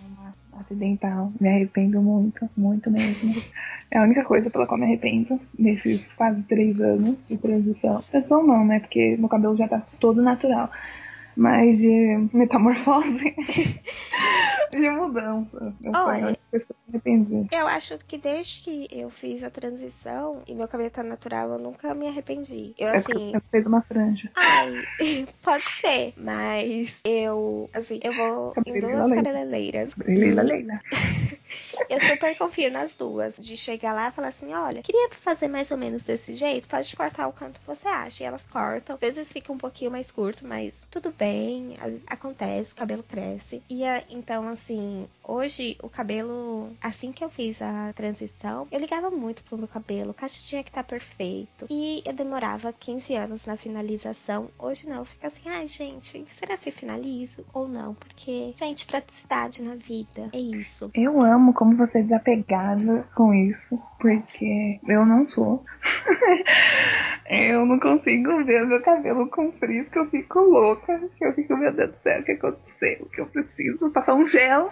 [0.59, 1.33] Acidental.
[1.41, 3.35] Me arrependo muito, muito mesmo.
[3.91, 8.03] É a única coisa pela qual me arrependo nesses quase três anos de transição.
[8.11, 8.81] Transição não, né?
[8.81, 10.71] Porque meu cabelo já tá todo natural.
[11.41, 13.35] Mas de metamorfose,
[14.71, 15.75] de mudança.
[15.83, 17.47] Eu Olha, me arrependi.
[17.51, 21.59] Eu acho que desde que eu fiz a transição e meu cabelo tá natural, eu
[21.59, 22.75] nunca me arrependi.
[22.77, 23.33] Eu, É assim.
[23.33, 24.31] você fez uma franja.
[24.37, 24.85] Ai,
[25.43, 29.95] pode ser, mas eu, assim, eu vou em duas cabeleireiras.
[29.97, 30.81] Leila, e Leila.
[31.89, 33.37] Eu super confio nas duas.
[33.39, 36.95] De chegar lá e falar assim: olha, queria fazer mais ou menos desse jeito, pode
[36.95, 38.23] cortar o quanto você acha.
[38.23, 38.97] E elas cortam.
[38.97, 41.30] Às vezes fica um pouquinho mais curto, mas tudo bem,
[41.81, 43.63] a- acontece, o cabelo cresce.
[43.69, 49.11] E a- então, assim, hoje o cabelo, assim que eu fiz a transição, eu ligava
[49.11, 50.11] muito pro meu cabelo.
[50.11, 51.67] O cacho tinha que estar perfeito.
[51.71, 54.49] E eu demorava 15 anos na finalização.
[54.59, 57.95] Hoje não, fica assim, ai gente, será eu finalizo ou não?
[57.95, 60.91] Porque, gente, praticidade na vida é isso.
[60.95, 65.65] Eu amo como você é desapegada com isso, porque eu não sou.
[67.29, 71.10] eu não consigo ver meu cabelo com frizz, que eu fico louca.
[71.21, 72.99] Eu fico, meu Deus do céu, o que aconteceu?
[73.01, 73.91] O que eu preciso?
[73.91, 74.71] Passar um gel.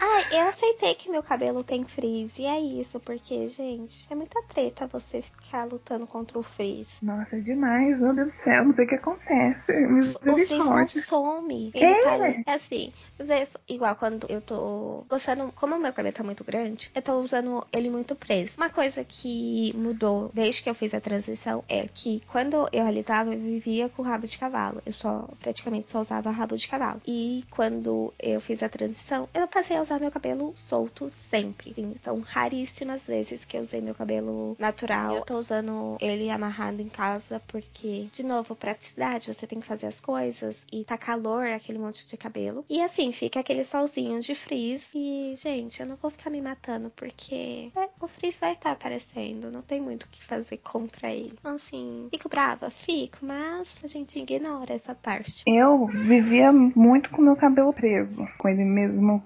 [0.00, 2.38] Ah, eu aceitei que meu cabelo tem frizz.
[2.38, 6.98] E é isso, porque, gente, é muita treta você ficar lutando contra o frizz.
[7.02, 9.72] Nossa, é demais, meu Deus do céu, não sei o que acontece.
[9.72, 11.70] O frizz não some.
[11.74, 12.02] Ele É.
[12.02, 12.52] tá.
[12.52, 15.52] É assim, às vezes, igual quando eu tô gostando.
[15.54, 18.56] Como o meu cabelo tá muito grande, eu tô usando ele muito preso.
[18.56, 23.32] Uma coisa que mudou desde que eu fiz a transição é que quando eu alisava,
[23.34, 24.82] eu vivia com rabo de cavalo.
[24.84, 27.00] Eu só praticamente só usava rabo de cavalo.
[27.06, 31.74] E quando eu fiz a transição, eu passei a usar meu cabelo solto sempre.
[32.02, 35.16] São raríssimas vezes que eu usei meu cabelo natural.
[35.16, 39.86] Eu tô usando ele amarrado em casa porque, de novo, praticidade, você tem que fazer
[39.86, 42.64] as coisas e tá calor aquele monte de cabelo.
[42.68, 44.92] E assim, fica aquele solzinho de frizz.
[44.94, 49.50] E, gente, eu não vou ficar me matando porque é, o frizz vai estar aparecendo.
[49.50, 51.34] Não tem muito o que fazer contra ele.
[51.38, 52.70] Então, assim, fico brava?
[52.70, 55.42] Fico, mas a gente ignora essa parte.
[55.46, 59.22] Eu vivia muito com meu cabelo preso, com ele mesmo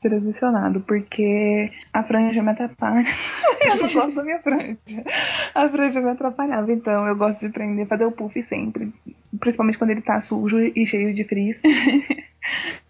[0.80, 3.06] porque a franja me atrapalha.
[3.60, 4.78] eu não gosto da minha franja.
[5.54, 8.92] A franja me atrapalhava, então eu gosto de prender, fazer o puff sempre.
[9.38, 11.58] Principalmente quando ele tá sujo e cheio de frizz.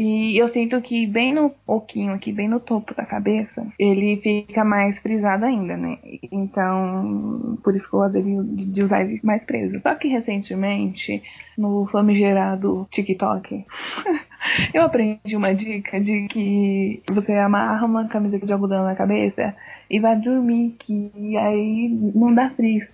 [0.00, 4.64] E eu sinto que bem no oquinho aqui, bem no topo da cabeça, ele fica
[4.64, 5.98] mais frisado ainda, né?
[6.30, 9.80] Então, por isso que eu dele de usar ele mais preso.
[9.80, 11.20] Só que recentemente,
[11.58, 13.64] no famigerado TikTok,
[14.72, 19.54] Eu aprendi uma dica de que você amarra uma camiseta de algodão na cabeça
[19.90, 22.86] e vai dormir, que aí não dá frio.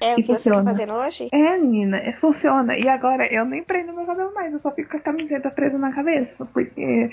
[0.00, 1.28] É o que você tá fazendo hoje?
[1.32, 2.76] É, menina, funciona.
[2.76, 5.78] E agora eu nem prendo meu cabelo mais, eu só fico com a camiseta presa
[5.78, 7.10] na cabeça, porque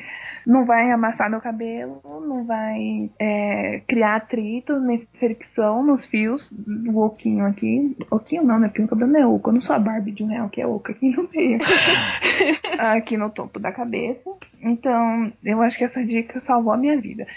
[0.48, 7.00] não vai amassar meu cabelo, não vai é, criar atrito, nem fricção nos fios do
[7.00, 7.98] oquinho aqui.
[8.10, 8.70] Oquinho não, né?
[8.70, 9.50] Porque o cabelo não é oco.
[9.50, 11.60] Eu não sou a Barbie de um real que é oco aqui no meio.
[12.80, 14.30] aqui no topo da cabeça.
[14.62, 17.28] Então, eu acho que essa dica salvou a minha vida.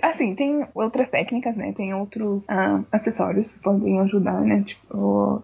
[0.00, 1.72] Assim, tem outras técnicas, né?
[1.76, 4.62] Tem outros ah, acessórios que podem ajudar, né?
[4.64, 4.91] Tipo,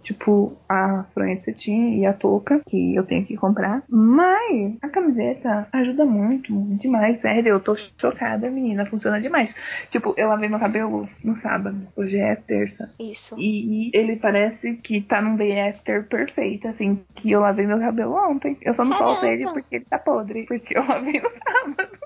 [0.02, 3.82] tipo a fronha de cetim e a touca, que eu tenho que comprar.
[3.88, 7.50] Mas a camiseta ajuda muito, demais, sério.
[7.50, 8.86] Eu tô chocada, menina.
[8.86, 9.54] Funciona demais.
[9.90, 11.88] Tipo, eu lavei meu cabelo no sábado.
[11.96, 12.90] Hoje é terça.
[12.98, 13.34] Isso.
[13.38, 17.78] E, e ele parece que tá num day after perfeito, assim, que eu lavei meu
[17.78, 18.56] cabelo ontem.
[18.62, 20.44] Eu só não soltei ele porque ele tá podre.
[20.46, 21.98] Porque eu lavei no sábado.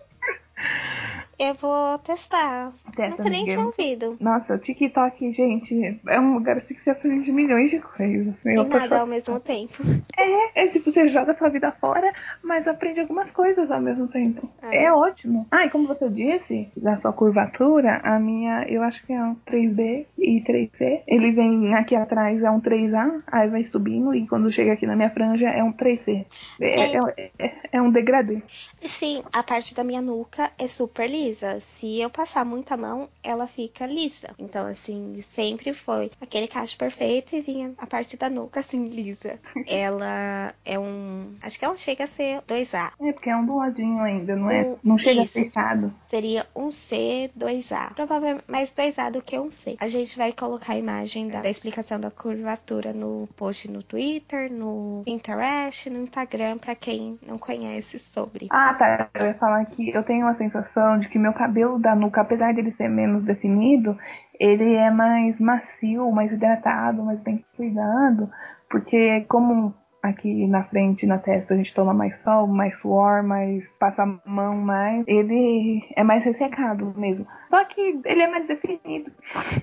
[1.43, 2.73] Eu vou testar.
[2.95, 4.17] Testa, Nunca nem ouvido.
[4.21, 8.33] Nossa, o TikTok, gente, é um lugar assim que você aprende milhões de coisas.
[8.45, 9.83] E nada ao mesmo tempo.
[10.17, 12.13] É, é tipo, você joga sua vida fora,
[12.45, 14.49] mas aprende algumas coisas ao mesmo tempo.
[14.63, 15.45] É, é ótimo.
[15.51, 19.35] Ah, e como você disse, da sua curvatura, a minha, eu acho que é um
[19.35, 21.01] 3B e 3C.
[21.09, 24.95] Ele vem aqui atrás, é um 3A, aí vai subindo, e quando chega aqui na
[24.95, 26.25] minha franja, é um 3C.
[26.61, 28.43] É, é, é, é, é um degradê.
[28.85, 31.61] Sim, a parte da minha nuca é super lisa lisa.
[31.61, 34.35] Se eu passar muita mão, ela fica lisa.
[34.39, 39.39] Então, assim, sempre foi aquele cacho perfeito e vinha a parte da nuca, assim, lisa.
[39.67, 41.35] ela é um.
[41.43, 42.93] Acho que ela chega a ser 2A.
[43.01, 44.75] É, porque é um doadinho ainda, não é?
[44.85, 45.39] Não chega Isso.
[45.39, 45.95] a ser fechado.
[46.07, 47.95] Seria um C, 2A.
[47.95, 49.77] Provavelmente mais 2A do que um C.
[49.81, 54.53] A gente vai colocar a imagem da, da explicação da curvatura no post no Twitter,
[54.53, 58.49] no Pinterest, no Instagram, para quem não conhece sobre.
[58.51, 59.09] Ah, tá.
[59.15, 62.55] Eu ia falar que eu tenho uma sensação de que meu cabelo da nuca, apesar
[62.55, 63.97] de ele ser menos definido,
[64.41, 68.31] ele é mais macio, mais hidratado, mais bem cuidado,
[68.71, 73.79] porque como aqui na frente, na testa, a gente toma mais sol, mais suor, mais
[73.79, 77.27] passa a mão mais, ele é mais ressecado mesmo.
[77.49, 79.13] Só que ele é mais definido.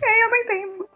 [0.03, 0.89] É, eu não entendo.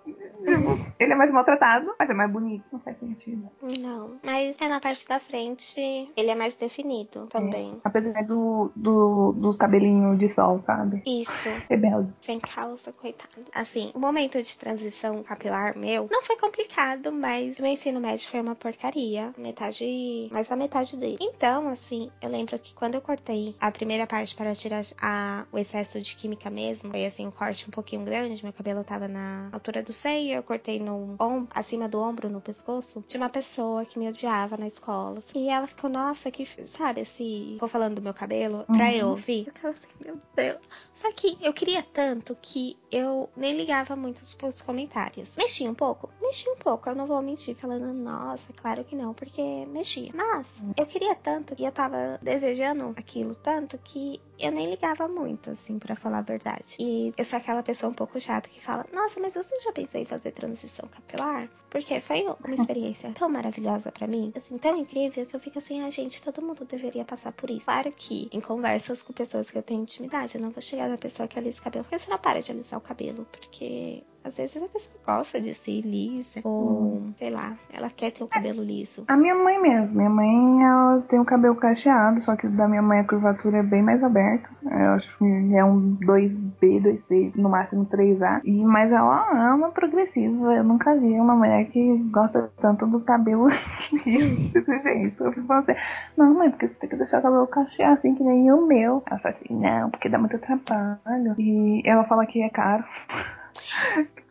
[0.45, 2.63] Tipo, ele é mais maltratado, mas é mais bonito.
[2.71, 3.45] Não faz sentido.
[3.81, 5.81] Não, mas é na parte da frente,
[6.15, 7.73] ele é mais definido também.
[7.73, 7.77] É.
[7.83, 11.01] Apesar do, do, dos cabelinhos de sol, sabe?
[11.05, 11.49] Isso.
[11.67, 12.13] Rebeldes.
[12.15, 13.43] Sem calça, coitado.
[13.55, 18.39] Assim, o momento de transição capilar meu não foi complicado, mas meu ensino médio foi
[18.39, 19.32] uma porcaria.
[19.37, 20.29] Metade.
[20.31, 21.17] Mais da metade dele.
[21.19, 25.57] Então, assim, eu lembro que quando eu cortei a primeira parte para tirar a, o
[25.57, 26.91] excesso de química mesmo.
[26.91, 28.43] Foi assim, um corte um pouquinho grande.
[28.43, 30.35] Meu cabelo tava na altura do seio.
[30.35, 33.03] Eu cortei no ombro, acima do ombro, no pescoço.
[33.07, 35.19] Tinha uma pessoa que me odiava na escola.
[35.19, 36.43] Assim, e ela ficou, nossa, que.
[36.65, 38.75] Sabe assim, ficou falando do meu cabelo uhum.
[38.75, 39.51] pra eu ouvir.
[39.63, 40.59] Eu assim, meu Deus.
[40.93, 45.35] Só que eu queria tanto que eu nem ligava muito pros comentários.
[45.37, 46.09] Mexia um pouco?
[46.21, 46.89] Mexia um pouco.
[46.89, 50.11] Eu não vou mentir falando, nossa, claro que não, porque mexia.
[50.13, 55.51] Mas eu queria tanto e eu tava desejando aquilo tanto que eu nem ligava muito,
[55.51, 56.75] assim, para falar a verdade.
[56.79, 60.01] E eu sou aquela pessoa um pouco chata que fala: Nossa, mas você já pensou
[60.01, 61.47] em fazer transição capilar?
[61.69, 65.83] Porque foi uma experiência tão maravilhosa para mim, assim, tão incrível que eu fico assim:
[65.83, 67.65] Ah, gente, todo mundo deveria passar por isso.
[67.65, 70.97] Claro que em conversas com pessoas que eu tenho intimidade, eu não vou chegar na
[70.97, 74.37] pessoa que alisa o cabelo, porque você não para de alisar o cabelo, porque às
[74.37, 77.13] vezes a pessoa gosta de ser lisa, ou hum.
[77.17, 79.03] sei lá, ela quer ter o cabelo liso.
[79.07, 82.81] A minha mãe mesmo, minha mãe ela tem o cabelo cacheado, só que da minha
[82.81, 84.32] mãe a curvatura é bem mais aberta.
[84.63, 88.41] Eu acho que é um 2B, 2C, no máximo 3A.
[88.43, 90.53] E, mas ela é uma progressiva.
[90.53, 93.47] Eu nunca vi uma mulher que gosta tanto do cabelo
[94.03, 95.23] desse jeito.
[95.23, 95.75] Eu fico assim,
[96.17, 99.03] não, mãe, porque você tem que deixar o cabelo cacheado assim que nem o meu.
[99.09, 101.35] Ela fala assim, não, porque dá muito trabalho.
[101.37, 102.83] E ela fala que é caro.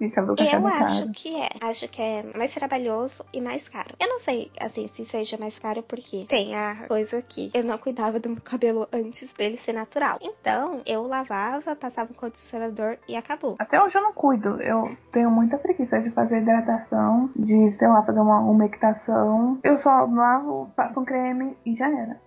[0.09, 1.49] Eu acho que é.
[1.61, 3.95] Acho que é mais trabalhoso e mais caro.
[4.01, 7.79] Eu não sei, assim, se seja mais caro porque tem a coisa que eu não
[7.79, 10.19] cuidava do meu cabelo antes dele ser natural.
[10.21, 13.57] Então, eu lavava, passava um condicionador e acabou.
[13.59, 14.61] Até hoje eu não cuido.
[14.63, 19.59] Eu tenho muita preguiça de fazer hidratação, de, sei lá, fazer uma umectação.
[19.63, 22.21] Eu só lavo, passo um creme e já era.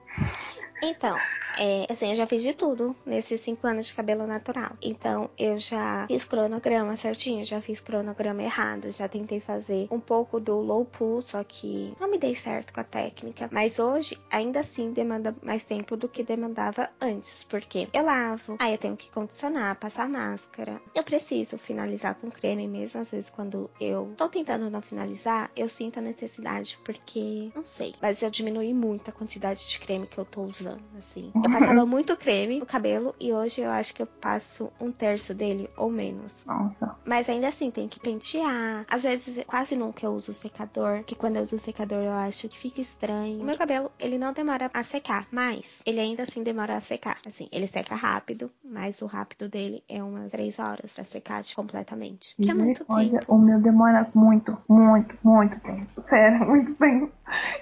[0.81, 1.19] Então,
[1.57, 4.71] é, assim, eu já fiz de tudo nesses cinco anos de cabelo natural.
[4.81, 10.39] Então, eu já fiz cronograma certinho, já fiz cronograma errado, já tentei fazer um pouco
[10.39, 13.49] do low pull, só que não me dei certo com a técnica.
[13.51, 18.73] Mas hoje, ainda assim, demanda mais tempo do que demandava antes, porque eu lavo, aí
[18.73, 20.81] eu tenho que condicionar, passar máscara.
[20.93, 25.69] Eu preciso finalizar com creme mesmo, às vezes quando eu tô tentando não finalizar, eu
[25.69, 30.17] sinto a necessidade, porque não sei, mas eu diminui muito a quantidade de creme que
[30.17, 30.64] eu tô usando
[30.97, 31.31] assim.
[31.35, 35.33] Eu passava muito creme no cabelo e hoje eu acho que eu passo um terço
[35.33, 36.43] dele ou menos.
[36.45, 36.95] Nossa.
[37.05, 38.85] Mas ainda assim, tem que pentear.
[38.89, 42.57] Às vezes, quase nunca eu uso secador, que quando eu uso secador eu acho que
[42.57, 43.41] fica estranho.
[43.41, 47.17] O meu cabelo, ele não demora a secar, mas ele ainda assim demora a secar.
[47.25, 52.35] Assim, ele seca rápido, mas o rápido dele é umas 3 horas pra secar completamente.
[52.41, 53.25] Que é muito tempo.
[53.27, 56.03] o meu demora muito, muito, muito tempo.
[56.07, 57.11] Sério, muito tempo.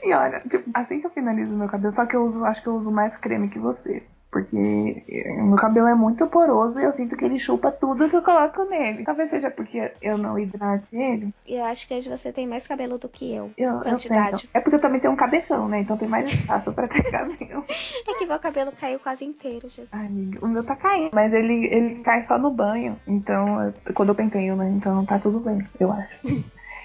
[0.03, 2.67] E olha, tipo, assim que eu finalizo meu cabelo, só que eu uso, acho que
[2.67, 4.03] eu uso mais creme que você.
[4.33, 8.15] Porque eh, meu cabelo é muito poroso e eu sinto que ele chupa tudo que
[8.15, 9.03] eu coloco nele.
[9.03, 11.31] Talvez seja porque eu não hidrate ele.
[11.45, 13.51] E eu acho que hoje você tem mais cabelo do que eu.
[13.55, 14.41] Eu, eu Quantidade.
[14.41, 14.49] tento.
[14.51, 15.81] É porque eu também tenho um cabeção, né?
[15.81, 17.63] Então tem mais espaço pra ter cabelo.
[18.07, 19.89] É que meu cabelo caiu quase inteiro, Jesus.
[19.91, 22.99] Ai, amiga, o meu tá caindo, mas ele, ele cai só no banho.
[23.05, 24.67] Então, quando eu penteio, né?
[24.71, 26.17] Então tá tudo bem, eu acho.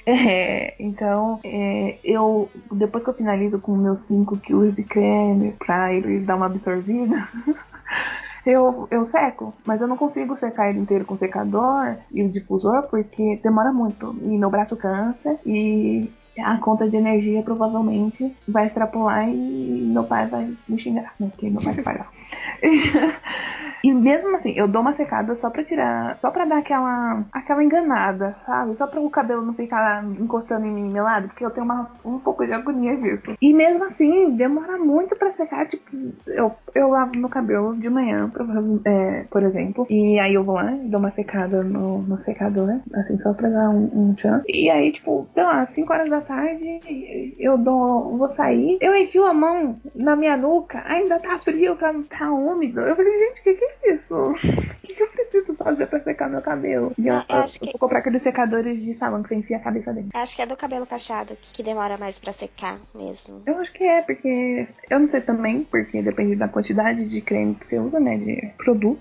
[0.29, 5.93] É, então, é, eu depois que eu finalizo com meus 5 quilos de creme pra
[5.93, 7.29] ele dar uma absorvida,
[8.47, 9.53] eu, eu seco.
[9.67, 14.17] Mas eu não consigo secar ele inteiro com secador e o difusor porque demora muito.
[14.23, 20.27] E meu braço cansa e a conta de energia provavelmente vai extrapolar e meu pai
[20.27, 21.29] vai me xingar, né?
[21.31, 22.13] Porque meu pai é palhaço.
[23.83, 27.63] E mesmo assim, eu dou uma secada só pra tirar, só pra dar aquela, aquela
[27.63, 28.77] enganada, sabe?
[28.77, 32.19] Só pra o cabelo não ficar encostando em mim melado, porque eu tenho uma, um
[32.19, 33.37] pouco de agonia disso.
[33.41, 35.85] E mesmo assim, demora muito pra secar, tipo,
[36.27, 38.31] eu, eu lavo meu cabelo de manhã,
[38.85, 42.81] é, por exemplo, e aí eu vou lá e dou uma secada no, no secador,
[42.95, 44.45] assim, só pra dar um, um chance.
[44.49, 49.25] E aí, tipo, sei lá, 5 horas da tarde, eu dou, vou sair, eu enfio
[49.25, 52.81] a mão na minha nuca, ainda tá frio, tá, tá úmido.
[52.81, 54.15] Eu falei, gente, o que, que é isso?
[54.15, 54.35] O
[54.85, 56.93] que, que eu preciso fazer pra secar meu cabelo?
[56.99, 59.61] E eu, eu eu- que- vou comprar aqueles secadores de salão que você enfia a
[59.61, 60.11] cabeça dentro.
[60.15, 63.43] Acho que é do cabelo cacheado que, que demora mais pra secar mesmo.
[63.47, 64.69] Eu acho que é, porque.
[64.91, 68.17] Eu não sei também, porque depende da quantidade de creme que você usa, né?
[68.19, 69.01] De produto,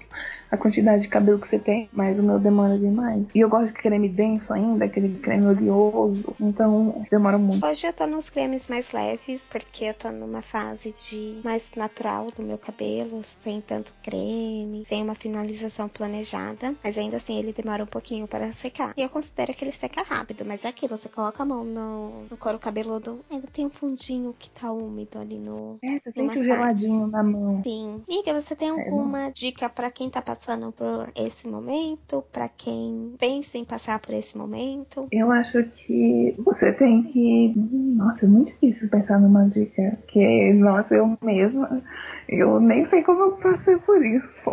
[0.51, 3.25] a quantidade de cabelo que você tem, mas o meu demora demais.
[3.36, 7.65] E eu gosto de creme denso ainda, aquele creme oleoso, então demora muito.
[7.65, 12.31] Hoje eu tô nos cremes mais leves, porque eu tô numa fase de mais natural
[12.31, 16.73] do meu cabelo, sem tanto creme, sem uma finalização planejada.
[16.83, 18.93] Mas ainda assim ele demora um pouquinho para secar.
[18.97, 22.23] E eu considero que ele seca rápido, mas é aquilo, você coloca a mão no,
[22.29, 25.77] no couro cabeludo, ainda tem um fundinho que tá úmido ali no.
[25.83, 27.62] É, você sente o geladinho na mão.
[27.63, 28.01] Sim.
[28.07, 30.37] Miga, você tem É, alguma dica pra quem tá passando
[30.71, 32.23] por esse momento?
[32.32, 35.08] Pra quem pensa em passar por esse momento?
[35.12, 37.54] Eu acho que você tem que.
[37.95, 39.97] Nossa, é muito difícil pensar numa dica.
[40.08, 41.82] Que, nossa, eu mesma.
[42.30, 44.52] Eu nem sei como eu passei por isso.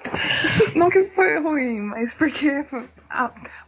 [0.76, 2.64] não que foi ruim, mas porque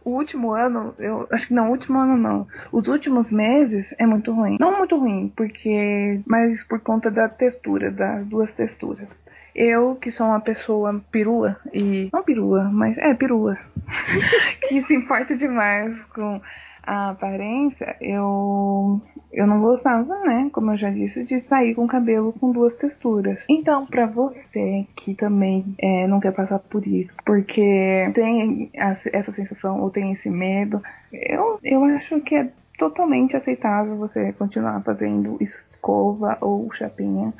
[0.03, 2.47] o último ano, eu acho que não, o último ano não.
[2.71, 4.57] Os últimos meses é muito ruim.
[4.59, 6.21] Não muito ruim, porque.
[6.25, 9.15] Mas por conta da textura, das duas texturas.
[9.57, 12.09] Eu, que sou uma pessoa perua, e.
[12.13, 13.57] Não perua, mas é perua.
[14.69, 16.39] que se importa demais com
[16.83, 19.01] a aparência, eu,
[19.33, 20.49] eu não gostava, né?
[20.53, 23.45] Como eu já disse, de sair com cabelo com duas texturas.
[23.49, 29.33] Então, pra você que também é, não quer passar por isso, porque tem essa essa
[29.33, 35.37] sensação ou tem esse medo, eu, eu acho que é totalmente aceitável você continuar fazendo
[35.41, 37.33] escova ou chapinha,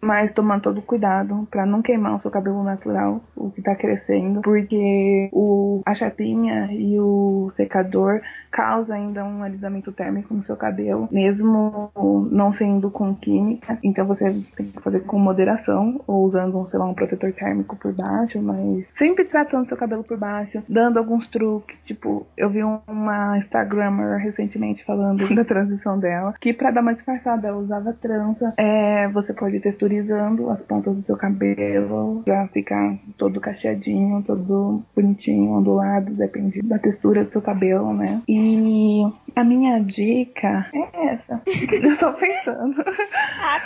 [0.00, 4.40] mas tomando todo cuidado pra não queimar o seu cabelo natural, o que tá crescendo,
[4.40, 8.20] porque o, a chapinha e o secador
[8.50, 11.90] causa ainda um alisamento térmico no seu cabelo, mesmo
[12.30, 13.78] não sendo com química.
[13.82, 17.92] Então você tem que fazer com moderação, ou usando, sei lá, um protetor térmico por
[17.92, 23.38] baixo, mas sempre tratando seu cabelo por baixo, dando alguns truques, tipo, eu vi uma
[23.38, 28.54] Instagrammer recentemente falando da transição dela, que pra dar uma disfarçada ela usava trança.
[28.56, 34.82] É, você pode ir texturizando as pontas do seu cabelo pra ficar todo cacheadinho, todo
[34.94, 38.22] bonitinho, ondulado, depende da textura do seu cabelo, né?
[38.28, 39.02] E
[39.36, 41.42] a minha dica é essa.
[41.86, 42.82] Eu tô pensando.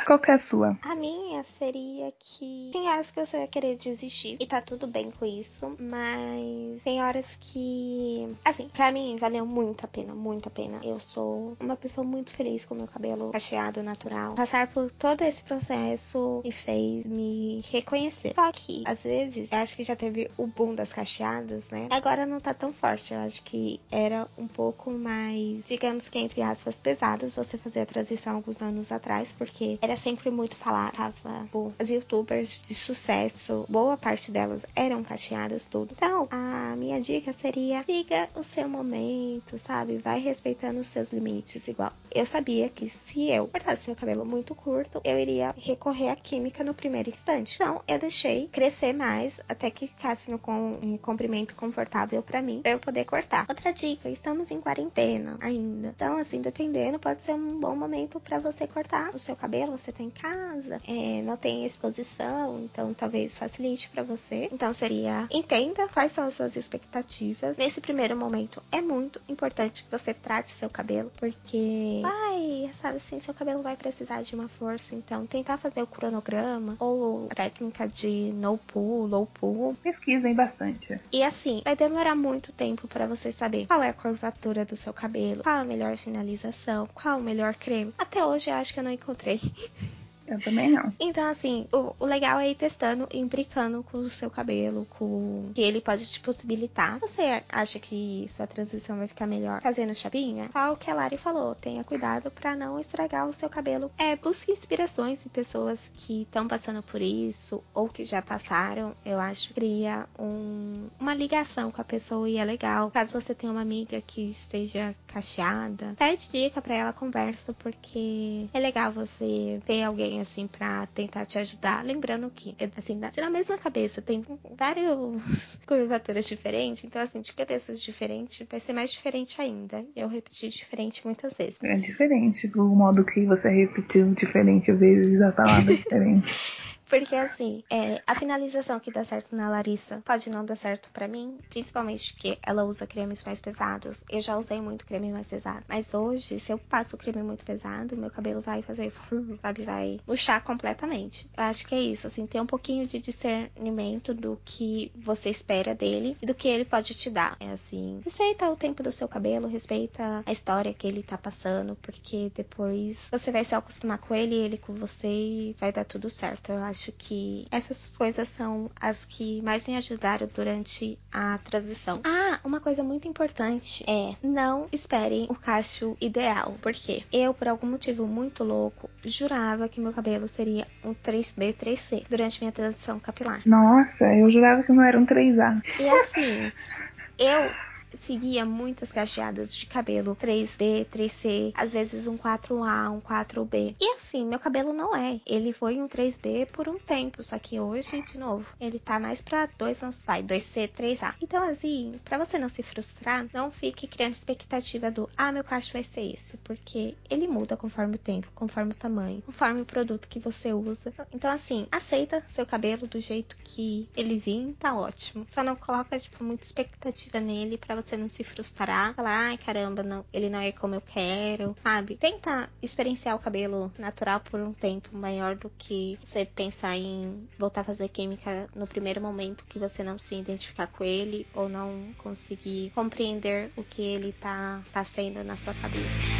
[0.05, 0.77] Qual que é a sua?
[0.83, 5.13] A minha seria que tem horas que você vai querer desistir e tá tudo bem
[5.13, 10.51] com isso, mas tem horas que, assim, pra mim valeu muito a pena, muito a
[10.51, 10.81] pena.
[10.83, 14.35] Eu sou uma pessoa muito feliz com meu cabelo cacheado natural.
[14.35, 18.33] Passar por todo esse processo me fez me reconhecer.
[18.35, 21.87] Só que, às vezes, eu acho que já teve o boom das cacheadas, né?
[21.91, 23.15] Agora não tá tão forte.
[23.15, 27.87] Eu acho que era um pouco mais, digamos que entre aspas, pesados você fazer a
[27.87, 33.97] transição alguns anos atrás, porque era sempre muito falar, tava, as youtubers de sucesso, boa
[33.97, 35.95] parte delas eram cacheadas, tudo.
[35.97, 39.99] Então, a minha dica seria siga o seu momento, sabe?
[39.99, 41.93] Vai respeitando os seus limites, igual.
[42.13, 46.63] Eu sabia que se eu cortasse meu cabelo muito curto, eu iria recorrer à química
[46.65, 47.57] no primeiro instante.
[47.57, 52.73] Então, eu deixei crescer mais até que ficasse no com, comprimento confortável para mim, para
[52.73, 53.47] eu poder cortar.
[53.49, 55.89] Outra dica, estamos em quarentena ainda.
[55.89, 59.77] Então, assim, dependendo, pode ser um bom momento para você cortar o seu cabelo.
[59.77, 64.49] Você tá em casa, é, não tem exposição, então talvez facilite para você.
[64.53, 67.57] Então, seria entenda quais são as suas expectativas.
[67.57, 72.30] Nesse primeiro momento, é muito importante que você trate seu cabelo, porque vai,
[72.75, 74.95] sabe assim, seu cabelo vai precisar de uma força.
[74.95, 79.77] Então, tentar fazer o cronograma ou a técnica de no pull, low pull.
[79.83, 81.01] Pesquisem bastante.
[81.13, 84.93] E assim, vai demorar muito tempo para você saber qual é a curvatura do seu
[84.93, 87.93] cabelo, qual a melhor finalização, qual o melhor creme.
[87.99, 89.41] Até hoje eu acho que eu não encontrei.
[90.31, 90.93] Eu também não.
[90.99, 95.51] Então, assim, o, o legal é ir testando e imbricando com o seu cabelo, com
[95.55, 96.99] que ele pode te possibilitar.
[97.01, 100.49] Você acha que sua transição vai ficar melhor fazendo chapinha?
[100.73, 103.91] O que a Lari falou, tenha cuidado para não estragar o seu cabelo.
[103.99, 108.95] É, busque inspirações em pessoas que estão passando por isso ou que já passaram.
[109.05, 112.91] Eu acho cria um, uma ligação com a pessoa e é legal.
[112.91, 118.61] Caso você tenha uma amiga que esteja cacheada, pede dica para ela, conversa, porque é
[118.61, 121.85] legal você ter alguém assim, para tentar te ajudar.
[121.85, 124.25] Lembrando que, assim, se na mesma cabeça tem
[124.57, 124.97] várias
[125.67, 129.85] curvaturas diferentes, então, assim, de cabeças diferentes, vai ser mais diferente ainda.
[129.97, 131.59] Eu repeti diferente muitas vezes.
[131.63, 136.31] É diferente, o modo que você repetiu diferente vezes a palavra diferente.
[136.91, 141.07] Porque assim, é, a finalização que dá certo na Larissa pode não dar certo para
[141.07, 144.03] mim, principalmente porque ela usa cremes mais pesados.
[144.11, 147.97] Eu já usei muito creme mais pesado, mas hoje, se eu passo creme muito pesado,
[147.97, 148.93] meu cabelo vai fazer,
[149.41, 151.31] sabe, vai murchar completamente.
[151.37, 155.77] Eu acho que é isso, assim, ter um pouquinho de discernimento do que você espera
[155.77, 157.37] dele e do que ele pode te dar.
[157.39, 161.77] É assim, respeita o tempo do seu cabelo, respeita a história que ele tá passando,
[161.77, 166.11] porque depois você vai se acostumar com ele, ele com você e vai dar tudo
[166.11, 166.51] certo.
[166.51, 172.01] Eu acho acho que essas coisas são as que mais me ajudaram durante a transição.
[172.05, 176.57] Ah, uma coisa muito importante é não esperem o cacho ideal.
[176.63, 182.05] Porque eu, por algum motivo muito louco, jurava que meu cabelo seria um 3B, 3C
[182.09, 183.43] durante minha transição capilar.
[183.45, 185.63] Nossa, eu jurava que não era um 3A.
[185.79, 186.51] E assim,
[187.19, 187.51] eu
[187.95, 193.75] seguia muitas cacheadas de cabelo 3B, 3C, às vezes um 4A, um 4B.
[193.81, 195.21] E assim, meu cabelo não é.
[195.27, 199.21] Ele foi um 3B por um tempo, só que hoje, de novo, ele tá mais
[199.21, 201.15] pra 2 não vai, 2C, 3A.
[201.21, 205.73] Então, assim, para você não se frustrar, não fique criando expectativa do, ah, meu cacho
[205.73, 210.09] vai ser esse, porque ele muda conforme o tempo, conforme o tamanho, conforme o produto
[210.09, 210.93] que você usa.
[211.13, 215.27] Então, assim, aceita seu cabelo do jeito que ele vir, tá ótimo.
[215.29, 218.95] Só não coloca, tipo, muita expectativa nele para você não se frustrar.
[218.95, 221.97] Falar, ai caramba, não, ele não é como eu quero, sabe?
[221.97, 227.63] Tenta experienciar o cabelo natural por um tempo maior do que você pensar em voltar
[227.63, 231.93] a fazer química no primeiro momento que você não se identificar com ele ou não
[231.99, 236.20] conseguir compreender o que ele tá, tá sendo na sua cabeça.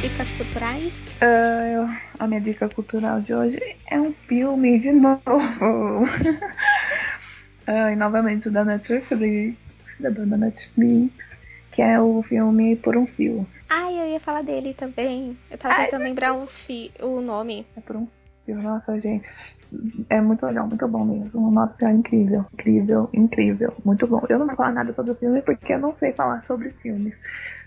[0.00, 1.04] Dicas culturais?
[1.20, 3.58] Uh, a minha dica cultural de hoje
[3.90, 6.04] é um filme de novo.
[6.04, 6.04] uh,
[7.92, 9.58] e novamente da Netflix,
[9.98, 13.44] da Netflix, que é o filme Por um Fio.
[13.68, 15.36] Ai, eu ia falar dele também.
[15.50, 17.66] Eu tava tentando lembrar o, fi, o nome.
[17.76, 18.06] É Por um
[18.46, 19.28] Fio, nossa, gente.
[20.08, 21.50] É muito legal, muito bom mesmo.
[21.50, 23.74] Nossa, é incrível, incrível, incrível.
[23.84, 24.24] Muito bom.
[24.28, 27.18] Eu não vou falar nada sobre o filme porque eu não sei falar sobre filmes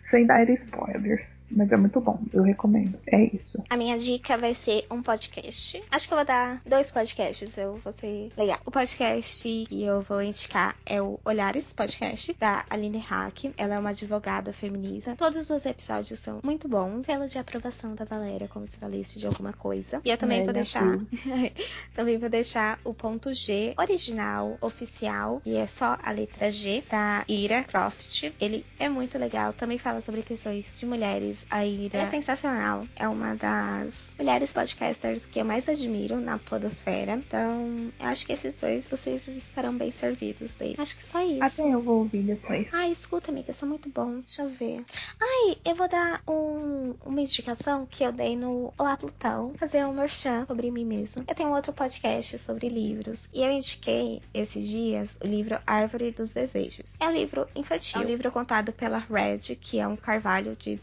[0.06, 1.41] sem dar spoilers.
[1.52, 2.98] Mas é muito bom, eu recomendo.
[3.08, 3.64] É isso.
[3.70, 5.82] A minha dica vai ser um podcast.
[5.92, 8.60] Acho que eu vou dar dois podcasts, eu vou ser legal.
[8.66, 13.52] O podcast que eu vou indicar é o Olhares Podcast, da Aline Hack.
[13.58, 15.16] Ela é uma advogada feminista.
[15.16, 17.06] Todos os episódios são muito bons.
[17.06, 20.02] Selo de aprovação da Valéria, como se valesse de alguma coisa.
[20.04, 21.00] E eu também é, vou deixar.
[21.94, 27.24] também vou deixar o ponto G original, oficial, e é só a letra G, da
[27.28, 28.32] Ira Croft.
[28.40, 29.54] Ele é muito legal.
[29.54, 32.88] Também fala sobre questões de mulheres A Ira, é sensacional.
[32.96, 37.14] É uma das mulheres podcasters que eu mais admiro na podosfera.
[37.14, 40.76] Então, eu acho que esses dois vocês estarão bem servidos dele.
[40.78, 41.44] Acho que só isso.
[41.44, 42.68] Até eu vou ouvir depois.
[42.72, 44.20] Ai, escuta, amiga, são muito bom.
[44.20, 44.84] Deixa eu ver.
[45.20, 49.94] Ai, eu vou dar um, uma indicação que eu dei no Olá Plutão, fazer um
[49.94, 51.24] merchan sobre mim mesmo.
[51.28, 56.34] Eu tenho outro podcast sobre livros e eu indiquei esses dias o livro Árvore dos
[56.34, 56.96] Desejos.
[57.00, 60.76] É um livro infantil, é um livro contado pela Red, que é um carvalho de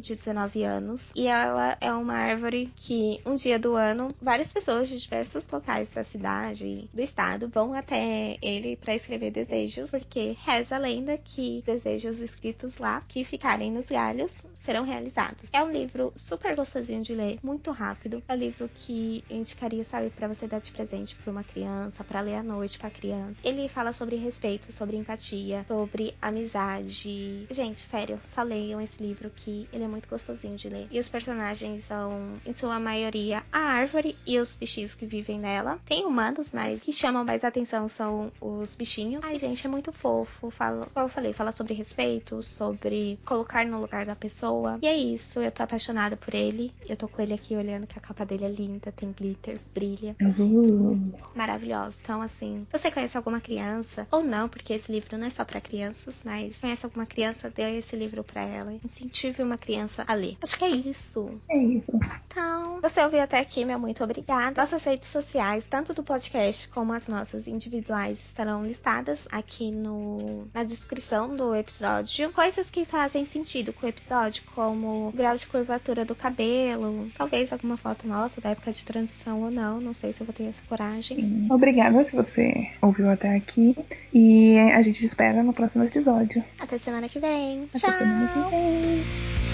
[0.00, 4.98] 219 anos, e ela é uma árvore que um dia do ano várias pessoas de
[4.98, 10.78] diversos locais da cidade do estado vão até ele para escrever desejos, porque reza a
[10.78, 15.50] lenda que desejos escritos lá que ficarem nos galhos serão realizados.
[15.52, 18.22] É um livro super gostosinho de ler, muito rápido.
[18.28, 22.04] É um livro que eu indicaria, sabe, para você dar de presente para uma criança,
[22.04, 23.36] para ler à noite para criança.
[23.42, 27.46] Ele fala sobre respeito, sobre empatia, sobre amizade.
[27.50, 30.86] Gente, sério, só leiam esse livro que ele é muito gostosinho de ler.
[30.90, 35.78] E os personagens são, em sua maioria, a árvore e os bichinhos que vivem nela.
[35.84, 39.24] Tem humanos, mas que chamam mais atenção são os bichinhos.
[39.24, 40.50] Ai, gente, é muito fofo.
[40.50, 44.78] Fala, como eu falei, fala sobre respeito, sobre colocar no lugar da pessoa.
[44.82, 46.72] E é isso, eu tô apaixonada por ele.
[46.88, 50.16] Eu tô com ele aqui olhando que a capa dele é linda, tem glitter, brilha.
[50.20, 51.12] Uhum.
[51.34, 51.98] Maravilhoso.
[52.02, 55.60] Então, assim, você conhece alguma criança, ou não, porque esse livro não é só para
[55.60, 58.72] crianças, mas conhece alguma criança, dê esse livro para ela.
[58.84, 60.36] Incentive uma criança a ler.
[60.42, 61.40] Acho que é isso.
[61.48, 61.92] É isso.
[62.26, 64.60] Então, você ouviu até aqui, meu muito obrigada.
[64.60, 70.64] Nossas redes sociais, tanto do podcast como as nossas individuais, estarão listadas aqui no, na
[70.64, 72.32] descrição do episódio.
[72.32, 77.52] Coisas que fazem sentido com o episódio, como o grau de curvatura do cabelo, talvez
[77.52, 79.80] alguma foto nossa da época de transição ou não.
[79.80, 81.46] Não sei se eu vou ter essa coragem.
[81.50, 83.76] Obrigada se você ouviu até aqui.
[84.12, 86.44] E a gente te espera no próximo episódio.
[86.58, 87.64] Até semana que vem.
[87.64, 87.98] Até Tchau!
[87.98, 89.51] semana que vem.